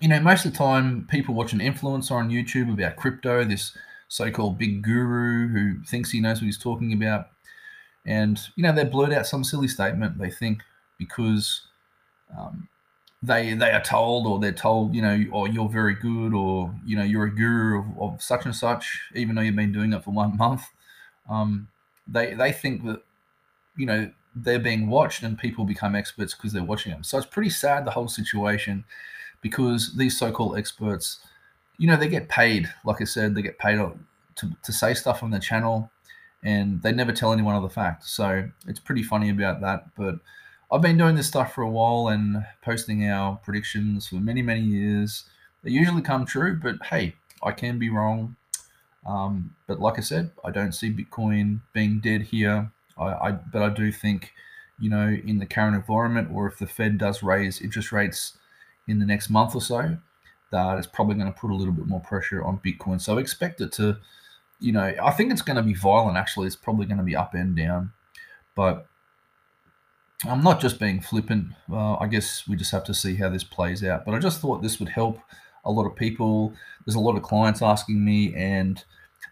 you 0.00 0.08
know, 0.08 0.20
most 0.20 0.44
of 0.44 0.52
the 0.52 0.58
time, 0.58 1.06
people 1.10 1.34
watch 1.34 1.52
an 1.52 1.58
influencer 1.58 2.12
on 2.12 2.30
YouTube 2.30 2.72
about 2.72 2.96
crypto, 2.96 3.44
this 3.44 3.76
so-called 4.08 4.56
big 4.56 4.82
guru 4.82 5.48
who 5.48 5.82
thinks 5.84 6.10
he 6.10 6.20
knows 6.20 6.40
what 6.40 6.46
he's 6.46 6.58
talking 6.58 6.92
about, 6.92 7.28
and 8.06 8.40
you 8.56 8.62
know, 8.62 8.72
they 8.72 8.84
blurt 8.84 9.12
out 9.12 9.26
some 9.26 9.44
silly 9.44 9.68
statement. 9.68 10.16
They 10.18 10.30
think 10.30 10.62
because 10.98 11.62
um, 12.36 12.68
they 13.22 13.54
they 13.54 13.70
are 13.70 13.82
told 13.82 14.26
or 14.26 14.38
they're 14.38 14.52
told 14.52 14.94
you 14.94 15.02
know 15.02 15.24
or 15.32 15.48
oh, 15.48 15.50
you're 15.50 15.68
very 15.68 15.94
good 15.94 16.32
or 16.34 16.74
you 16.84 16.96
know 16.96 17.02
you're 17.02 17.24
a 17.24 17.34
guru 17.34 17.80
of, 17.80 18.00
of 18.00 18.22
such 18.22 18.44
and 18.44 18.54
such 18.54 19.10
even 19.14 19.34
though 19.34 19.42
you've 19.42 19.56
been 19.56 19.72
doing 19.72 19.92
it 19.92 20.04
for 20.04 20.10
one 20.10 20.36
month. 20.44 20.62
Um, 21.28 21.68
they 22.06 22.34
they 22.34 22.52
think 22.52 22.84
that 22.84 23.02
you 23.76 23.86
know 23.86 24.10
they're 24.34 24.58
being 24.58 24.88
watched 24.88 25.22
and 25.22 25.38
people 25.38 25.64
become 25.64 25.94
experts 25.94 26.34
because 26.34 26.52
they're 26.52 26.62
watching 26.62 26.92
them 26.92 27.02
so 27.02 27.18
it's 27.18 27.26
pretty 27.26 27.50
sad 27.50 27.84
the 27.84 27.90
whole 27.90 28.08
situation 28.08 28.84
because 29.40 29.96
these 29.96 30.18
so-called 30.18 30.56
experts 30.56 31.18
you 31.76 31.86
know 31.86 31.96
they 31.96 32.08
get 32.08 32.28
paid 32.28 32.68
like 32.84 33.00
i 33.00 33.04
said 33.04 33.34
they 33.34 33.42
get 33.42 33.58
paid 33.58 33.78
to, 34.36 34.50
to 34.62 34.72
say 34.72 34.94
stuff 34.94 35.22
on 35.22 35.30
their 35.30 35.40
channel 35.40 35.90
and 36.44 36.80
they 36.82 36.92
never 36.92 37.12
tell 37.12 37.32
anyone 37.32 37.56
of 37.56 37.64
the 37.64 37.68
fact. 37.68 38.04
So 38.04 38.48
it's 38.68 38.78
pretty 38.78 39.02
funny 39.02 39.30
about 39.30 39.60
that 39.60 39.86
but 39.96 40.16
I've 40.70 40.82
been 40.82 40.98
doing 40.98 41.14
this 41.14 41.28
stuff 41.28 41.54
for 41.54 41.62
a 41.62 41.70
while 41.70 42.08
and 42.08 42.44
posting 42.60 43.08
our 43.08 43.36
predictions 43.36 44.06
for 44.08 44.16
many, 44.16 44.42
many 44.42 44.60
years. 44.60 45.24
They 45.62 45.70
usually 45.70 46.02
come 46.02 46.26
true, 46.26 46.60
but 46.62 46.76
hey, 46.86 47.14
I 47.42 47.52
can 47.52 47.78
be 47.78 47.88
wrong. 47.88 48.36
Um, 49.06 49.54
but 49.66 49.80
like 49.80 49.96
I 49.96 50.02
said, 50.02 50.30
I 50.44 50.50
don't 50.50 50.72
see 50.72 50.92
Bitcoin 50.92 51.60
being 51.72 52.00
dead 52.00 52.22
here. 52.22 52.70
I, 52.98 53.04
I, 53.04 53.30
but 53.32 53.62
I 53.62 53.70
do 53.70 53.90
think, 53.90 54.32
you 54.78 54.90
know, 54.90 55.08
in 55.08 55.38
the 55.38 55.46
current 55.46 55.74
environment, 55.74 56.28
or 56.32 56.46
if 56.46 56.58
the 56.58 56.66
Fed 56.66 56.98
does 56.98 57.22
raise 57.22 57.62
interest 57.62 57.90
rates 57.90 58.36
in 58.86 58.98
the 58.98 59.06
next 59.06 59.30
month 59.30 59.54
or 59.54 59.62
so, 59.62 59.96
that 60.50 60.76
it's 60.76 60.86
probably 60.86 61.14
going 61.14 61.32
to 61.32 61.38
put 61.38 61.50
a 61.50 61.54
little 61.54 61.72
bit 61.72 61.86
more 61.86 62.00
pressure 62.00 62.44
on 62.44 62.58
Bitcoin. 62.58 63.00
So 63.00 63.16
expect 63.16 63.62
it 63.62 63.72
to, 63.72 63.96
you 64.60 64.72
know, 64.72 64.94
I 65.02 65.12
think 65.12 65.32
it's 65.32 65.42
going 65.42 65.56
to 65.56 65.62
be 65.62 65.74
violent. 65.74 66.18
Actually, 66.18 66.46
it's 66.46 66.56
probably 66.56 66.84
going 66.84 66.98
to 66.98 67.04
be 67.04 67.16
up 67.16 67.32
and 67.32 67.56
down, 67.56 67.92
but 68.54 68.86
I'm 70.26 70.42
not 70.42 70.60
just 70.60 70.80
being 70.80 71.00
flippant. 71.00 71.52
Uh, 71.70 71.96
I 71.96 72.08
guess 72.08 72.48
we 72.48 72.56
just 72.56 72.72
have 72.72 72.84
to 72.84 72.94
see 72.94 73.14
how 73.14 73.28
this 73.28 73.44
plays 73.44 73.84
out. 73.84 74.04
But 74.04 74.14
I 74.14 74.18
just 74.18 74.40
thought 74.40 74.62
this 74.62 74.80
would 74.80 74.88
help 74.88 75.20
a 75.64 75.70
lot 75.70 75.86
of 75.86 75.94
people. 75.94 76.52
There's 76.84 76.96
a 76.96 77.00
lot 77.00 77.16
of 77.16 77.22
clients 77.22 77.62
asking 77.62 78.04
me, 78.04 78.34
and 78.34 78.82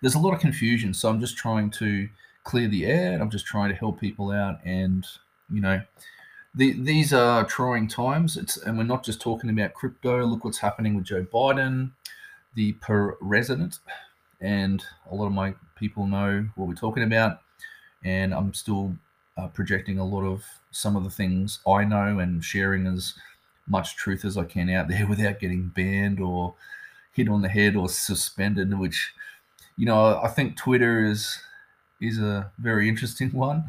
there's 0.00 0.14
a 0.14 0.20
lot 0.20 0.32
of 0.32 0.40
confusion. 0.40 0.94
So 0.94 1.08
I'm 1.08 1.20
just 1.20 1.36
trying 1.36 1.70
to 1.72 2.08
clear 2.44 2.68
the 2.68 2.86
air, 2.86 3.12
and 3.12 3.22
I'm 3.22 3.30
just 3.30 3.46
trying 3.46 3.70
to 3.70 3.74
help 3.74 4.00
people 4.00 4.30
out. 4.30 4.60
And 4.64 5.04
you 5.50 5.60
know, 5.60 5.80
the, 6.54 6.72
these 6.72 7.12
are 7.12 7.44
trying 7.44 7.88
times. 7.88 8.36
It's 8.36 8.56
and 8.56 8.78
we're 8.78 8.84
not 8.84 9.04
just 9.04 9.20
talking 9.20 9.50
about 9.50 9.74
crypto. 9.74 10.24
Look 10.24 10.44
what's 10.44 10.58
happening 10.58 10.94
with 10.94 11.04
Joe 11.04 11.24
Biden, 11.24 11.90
the 12.54 12.74
per 12.74 13.16
resident, 13.20 13.80
and 14.40 14.84
a 15.10 15.14
lot 15.16 15.26
of 15.26 15.32
my 15.32 15.54
people 15.74 16.06
know 16.06 16.48
what 16.54 16.68
we're 16.68 16.74
talking 16.74 17.02
about. 17.02 17.40
And 18.04 18.32
I'm 18.32 18.54
still 18.54 18.96
uh, 19.36 19.48
projecting 19.48 19.98
a 19.98 20.04
lot 20.04 20.24
of 20.24 20.44
some 20.70 20.96
of 20.96 21.04
the 21.04 21.10
things 21.10 21.60
I 21.66 21.84
know 21.84 22.18
and 22.18 22.44
sharing 22.44 22.86
as 22.86 23.14
much 23.66 23.96
truth 23.96 24.24
as 24.24 24.36
I 24.36 24.44
can 24.44 24.70
out 24.70 24.88
there 24.88 25.06
without 25.08 25.40
getting 25.40 25.68
banned 25.68 26.20
or 26.20 26.54
hit 27.12 27.28
on 27.28 27.42
the 27.42 27.48
head 27.48 27.76
or 27.76 27.88
suspended. 27.88 28.78
Which, 28.78 29.12
you 29.76 29.86
know, 29.86 30.20
I 30.22 30.28
think 30.28 30.56
Twitter 30.56 31.04
is 31.04 31.38
is 32.00 32.18
a 32.18 32.50
very 32.58 32.88
interesting 32.88 33.30
one. 33.32 33.64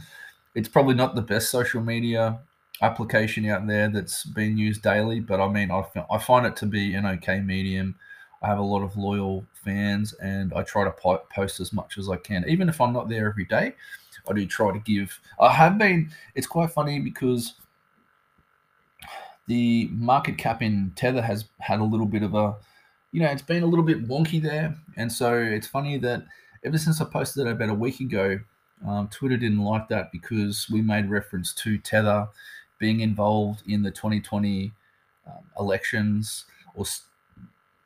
It's 0.55 0.69
probably 0.69 0.95
not 0.95 1.15
the 1.15 1.21
best 1.21 1.51
social 1.51 1.81
media 1.81 2.39
application 2.81 3.45
out 3.49 3.65
there 3.67 3.89
that's 3.89 4.23
being 4.23 4.57
used 4.57 4.81
daily, 4.81 5.19
but 5.19 5.39
I 5.39 5.47
mean, 5.47 5.71
I, 5.71 5.83
I 6.11 6.17
find 6.17 6.45
it 6.45 6.55
to 6.57 6.65
be 6.65 6.93
an 6.93 7.05
okay 7.05 7.39
medium. 7.39 7.95
I 8.41 8.47
have 8.47 8.59
a 8.59 8.63
lot 8.63 8.83
of 8.83 8.95
loyal 8.97 9.45
fans, 9.63 10.13
and 10.13 10.53
I 10.53 10.61
try 10.61 10.83
to 10.83 10.91
post 11.31 11.59
as 11.59 11.73
much 11.73 11.97
as 11.97 12.07
I 12.07 12.17
can, 12.17 12.45
even 12.47 12.69
if 12.69 12.79
I'm 12.79 12.93
not 12.93 13.09
there 13.09 13.27
every 13.27 13.45
day. 13.45 13.73
I 14.29 14.33
do 14.33 14.45
try 14.45 14.71
to 14.71 14.79
give. 14.79 15.19
I 15.39 15.51
have 15.53 15.77
been. 15.77 16.11
It's 16.35 16.47
quite 16.47 16.71
funny 16.71 16.99
because 16.99 17.53
the 19.47 19.87
market 19.91 20.37
cap 20.37 20.61
in 20.61 20.91
Tether 20.95 21.21
has 21.21 21.45
had 21.59 21.79
a 21.79 21.83
little 21.83 22.05
bit 22.05 22.23
of 22.23 22.35
a, 22.35 22.55
you 23.11 23.21
know, 23.21 23.29
it's 23.29 23.41
been 23.41 23.63
a 23.63 23.67
little 23.67 23.85
bit 23.85 24.07
wonky 24.07 24.41
there, 24.41 24.75
and 24.95 25.11
so 25.11 25.33
it's 25.33 25.67
funny 25.67 25.97
that 25.97 26.23
ever 26.63 26.77
since 26.77 26.99
I 27.01 27.05
posted 27.05 27.47
it 27.47 27.51
about 27.51 27.69
a 27.69 27.73
week 27.73 27.99
ago, 27.99 28.39
um, 28.85 29.07
Twitter 29.07 29.37
didn't 29.37 29.63
like 29.63 29.87
that 29.87 30.11
because 30.11 30.67
we 30.69 30.81
made 30.81 31.09
reference 31.09 31.53
to 31.55 31.77
Tether 31.77 32.27
being 32.79 32.99
involved 32.99 33.63
in 33.67 33.81
the 33.81 33.91
2020 33.91 34.71
um, 35.25 35.33
elections, 35.59 36.45
or 36.75 36.85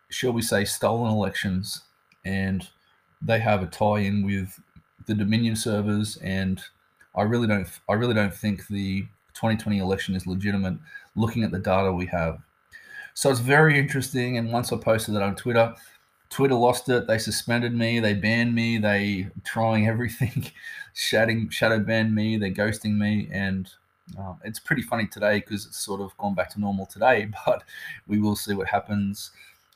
shall 0.09 0.33
we 0.33 0.41
say, 0.41 0.65
stolen 0.65 1.11
elections, 1.11 1.81
and 2.25 2.67
they 3.21 3.39
have 3.39 3.63
a 3.63 3.67
tie-in 3.67 4.25
with 4.25 4.59
the 5.11 5.23
Dominion 5.23 5.57
servers, 5.57 6.17
and 6.17 6.61
I 7.15 7.23
really 7.23 7.47
don't 7.47 7.67
I 7.89 7.93
really 7.93 8.13
don't 8.13 8.33
think 8.33 8.67
the 8.67 9.01
2020 9.33 9.79
election 9.79 10.15
is 10.15 10.25
legitimate. 10.25 10.77
Looking 11.15 11.43
at 11.43 11.51
the 11.51 11.59
data 11.59 11.91
we 11.91 12.05
have, 12.05 12.39
so 13.13 13.29
it's 13.29 13.41
very 13.41 13.77
interesting. 13.77 14.37
And 14.37 14.51
once 14.51 14.71
I 14.71 14.77
posted 14.77 15.15
that 15.15 15.21
on 15.21 15.35
Twitter, 15.35 15.75
Twitter 16.29 16.55
lost 16.55 16.87
it. 16.87 17.07
They 17.07 17.17
suspended 17.17 17.75
me. 17.75 17.99
They 17.99 18.13
banned 18.13 18.55
me. 18.55 18.77
They 18.77 19.27
trying 19.43 19.87
everything, 19.87 20.49
shouting 20.93 21.49
shadow 21.49 21.79
banned 21.79 22.15
me. 22.15 22.37
They're 22.37 22.51
ghosting 22.51 22.97
me, 22.97 23.27
and 23.31 23.69
um, 24.17 24.39
it's 24.45 24.59
pretty 24.59 24.81
funny 24.81 25.07
today 25.07 25.39
because 25.39 25.65
it's 25.65 25.83
sort 25.83 25.99
of 25.99 26.15
gone 26.17 26.33
back 26.33 26.49
to 26.51 26.59
normal 26.59 26.85
today. 26.85 27.27
But 27.45 27.63
we 28.07 28.19
will 28.19 28.37
see 28.37 28.53
what 28.53 28.67
happens. 28.67 29.31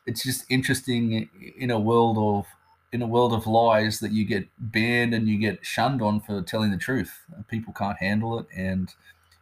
It's 0.05 0.23
just 0.23 0.45
interesting 0.49 1.29
in 1.57 1.71
a 1.71 1.79
world 1.79 2.17
of 2.17 2.45
in 2.91 3.01
a 3.01 3.07
world 3.07 3.33
of 3.33 3.47
lies 3.47 3.99
that 3.99 4.11
you 4.11 4.25
get 4.25 4.47
banned 4.57 5.13
and 5.13 5.27
you 5.27 5.37
get 5.37 5.65
shunned 5.65 6.01
on 6.01 6.21
for 6.21 6.41
telling 6.41 6.71
the 6.71 6.77
truth. 6.77 7.25
People 7.47 7.73
can't 7.73 7.97
handle 7.97 8.39
it, 8.39 8.45
and 8.55 8.93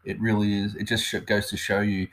it 0.04 0.20
really 0.20 0.54
is. 0.60 0.76
It 0.76 0.86
just 0.86 1.14
goes 1.26 1.50
to 1.50 1.58
show 1.58 1.82
you 1.82 2.08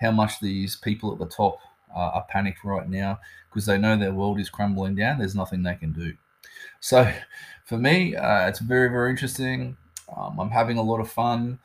how 0.00 0.10
much 0.10 0.40
these 0.40 0.76
people 0.76 1.12
at 1.12 1.18
the 1.18 1.26
top 1.26 1.58
uh, 1.94 1.98
are 2.14 2.26
panicked 2.28 2.64
right 2.64 2.88
now 2.88 3.20
because 3.48 3.66
they 3.66 3.78
know 3.78 3.96
their 3.96 4.14
world 4.14 4.40
is 4.40 4.48
crumbling 4.48 4.94
down. 4.94 5.18
There's 5.18 5.34
nothing 5.34 5.62
they 5.62 5.74
can 5.74 5.92
do. 5.92 6.14
So, 6.80 7.12
for 7.64 7.76
me, 7.76 8.16
uh, 8.16 8.48
it's 8.48 8.60
very, 8.60 8.88
very 8.88 9.10
interesting. 9.10 9.76
Um, 10.16 10.40
I'm 10.40 10.50
having 10.50 10.78
a 10.78 10.82
lot 10.82 11.00
of 11.00 11.10
fun. 11.10 11.58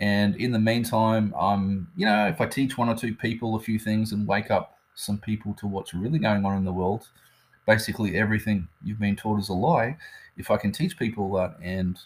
And 0.00 0.34
in 0.36 0.50
the 0.50 0.58
meantime, 0.58 1.34
I'm, 1.38 1.88
you 1.96 2.06
know, 2.06 2.26
if 2.26 2.40
I 2.40 2.46
teach 2.46 2.76
one 2.76 2.88
or 2.88 2.96
two 2.96 3.14
people 3.14 3.54
a 3.54 3.60
few 3.60 3.78
things 3.78 4.12
and 4.12 4.26
wake 4.26 4.50
up 4.50 4.78
some 4.94 5.18
people 5.18 5.54
to 5.54 5.66
what's 5.66 5.94
really 5.94 6.18
going 6.18 6.44
on 6.44 6.56
in 6.56 6.64
the 6.64 6.72
world, 6.72 7.08
basically 7.66 8.16
everything 8.16 8.68
you've 8.82 8.98
been 8.98 9.16
taught 9.16 9.38
is 9.38 9.48
a 9.48 9.54
lie. 9.54 9.96
If 10.36 10.50
I 10.50 10.56
can 10.56 10.72
teach 10.72 10.98
people 10.98 11.32
that 11.34 11.56
and 11.62 11.98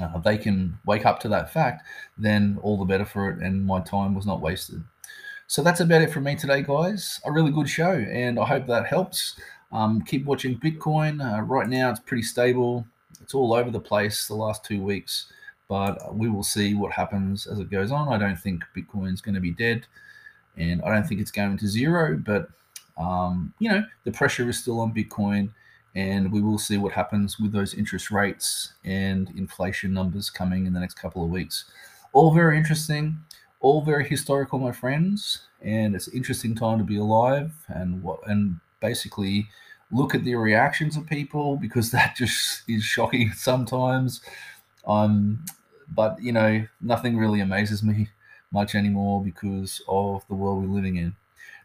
uh, 0.00 0.18
they 0.18 0.38
can 0.38 0.78
wake 0.86 1.04
up 1.04 1.20
to 1.20 1.28
that 1.28 1.52
fact, 1.52 1.86
then 2.16 2.58
all 2.62 2.78
the 2.78 2.84
better 2.84 3.04
for 3.04 3.30
it, 3.30 3.38
and 3.38 3.64
my 3.64 3.80
time 3.80 4.14
was 4.14 4.26
not 4.26 4.40
wasted. 4.40 4.82
So 5.46 5.62
that's 5.62 5.80
about 5.80 6.02
it 6.02 6.10
for 6.10 6.20
me 6.20 6.34
today, 6.34 6.62
guys. 6.62 7.20
A 7.26 7.32
really 7.32 7.50
good 7.50 7.68
show, 7.68 7.92
and 7.92 8.38
I 8.38 8.46
hope 8.46 8.66
that 8.66 8.86
helps. 8.86 9.38
Um, 9.70 10.02
keep 10.02 10.24
watching 10.24 10.58
Bitcoin. 10.58 11.20
Uh, 11.20 11.42
right 11.42 11.68
now, 11.68 11.90
it's 11.90 12.00
pretty 12.00 12.22
stable. 12.22 12.86
It's 13.20 13.34
all 13.34 13.52
over 13.52 13.70
the 13.70 13.80
place 13.80 14.26
the 14.26 14.34
last 14.34 14.64
two 14.64 14.82
weeks, 14.82 15.30
but 15.68 16.14
we 16.14 16.28
will 16.28 16.42
see 16.42 16.74
what 16.74 16.92
happens 16.92 17.46
as 17.46 17.58
it 17.58 17.70
goes 17.70 17.92
on. 17.92 18.12
I 18.12 18.18
don't 18.18 18.38
think 18.38 18.62
Bitcoin's 18.76 19.20
going 19.20 19.34
to 19.34 19.40
be 19.40 19.52
dead, 19.52 19.86
and 20.56 20.80
I 20.82 20.90
don't 20.90 21.06
think 21.06 21.20
it's 21.20 21.30
going 21.30 21.58
to 21.58 21.68
zero, 21.68 22.16
but 22.16 22.48
um, 22.98 23.52
you 23.58 23.70
know, 23.70 23.84
the 24.04 24.12
pressure 24.12 24.48
is 24.48 24.58
still 24.58 24.80
on 24.80 24.92
Bitcoin, 24.92 25.50
and 25.94 26.32
we 26.32 26.40
will 26.40 26.58
see 26.58 26.78
what 26.78 26.92
happens 26.92 27.38
with 27.38 27.52
those 27.52 27.74
interest 27.74 28.10
rates 28.10 28.74
and 28.84 29.30
inflation 29.36 29.92
numbers 29.92 30.30
coming 30.30 30.66
in 30.66 30.72
the 30.72 30.80
next 30.80 30.94
couple 30.94 31.24
of 31.24 31.30
weeks. 31.30 31.66
All 32.12 32.32
very 32.32 32.56
interesting, 32.56 33.18
all 33.60 33.82
very 33.82 34.08
historical, 34.08 34.58
my 34.58 34.72
friends, 34.72 35.46
and 35.60 35.94
it's 35.94 36.08
an 36.08 36.16
interesting 36.16 36.54
time 36.54 36.78
to 36.78 36.84
be 36.84 36.96
alive 36.96 37.52
and 37.68 38.02
what 38.02 38.20
and 38.26 38.58
basically 38.80 39.48
look 39.90 40.14
at 40.14 40.24
the 40.24 40.34
reactions 40.34 40.96
of 40.96 41.06
people 41.06 41.56
because 41.60 41.90
that 41.90 42.16
just 42.16 42.62
is 42.68 42.82
shocking 42.82 43.32
sometimes. 43.32 44.20
Um, 44.86 45.44
but 45.88 46.22
you 46.22 46.32
know, 46.32 46.66
nothing 46.80 47.16
really 47.16 47.40
amazes 47.40 47.82
me 47.82 48.08
much 48.50 48.74
anymore 48.74 49.22
because 49.22 49.80
of 49.88 50.26
the 50.28 50.34
world 50.34 50.62
we're 50.62 50.74
living 50.74 50.96
in 50.96 51.14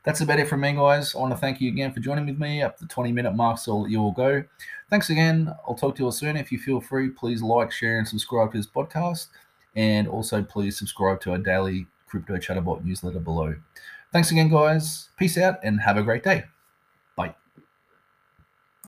that's 0.08 0.22
about 0.22 0.40
it 0.40 0.48
from 0.48 0.62
me, 0.62 0.72
guys. 0.72 1.14
I 1.14 1.20
want 1.20 1.34
to 1.34 1.38
thank 1.38 1.60
you 1.60 1.68
again 1.68 1.92
for 1.92 2.00
joining 2.00 2.26
with 2.26 2.40
me 2.40 2.62
up 2.62 2.78
the 2.78 2.86
20 2.86 3.12
minute 3.12 3.36
mark, 3.36 3.58
so 3.58 3.86
you 3.88 4.00
all 4.00 4.14
go. 4.14 4.42
Thanks 4.90 5.10
again. 5.10 5.54
I'll 5.68 5.76
talk 5.76 5.96
to 5.96 6.00
you 6.00 6.06
all 6.06 6.14
soon. 6.14 6.38
If 6.38 6.50
you 6.50 6.60
feel 6.60 6.80
free, 6.80 7.10
please 7.10 7.42
like, 7.42 7.74
share, 7.74 7.98
and 7.98 8.08
subscribe 8.08 8.54
to 8.54 8.58
this 8.58 8.68
podcast. 8.68 9.28
And 9.76 10.08
also, 10.08 10.42
please 10.42 10.78
subscribe 10.78 11.20
to 11.22 11.32
our 11.32 11.40
daily 11.40 11.88
Crypto 12.08 12.38
Chatterbot 12.38 12.86
newsletter 12.86 13.20
below. 13.20 13.54
Thanks 14.14 14.32
again, 14.32 14.48
guys. 14.48 15.10
Peace 15.18 15.38
out 15.38 15.60
and 15.62 15.82
have 15.82 15.98
a 15.98 16.04
great 16.04 16.24
day. 16.24 16.46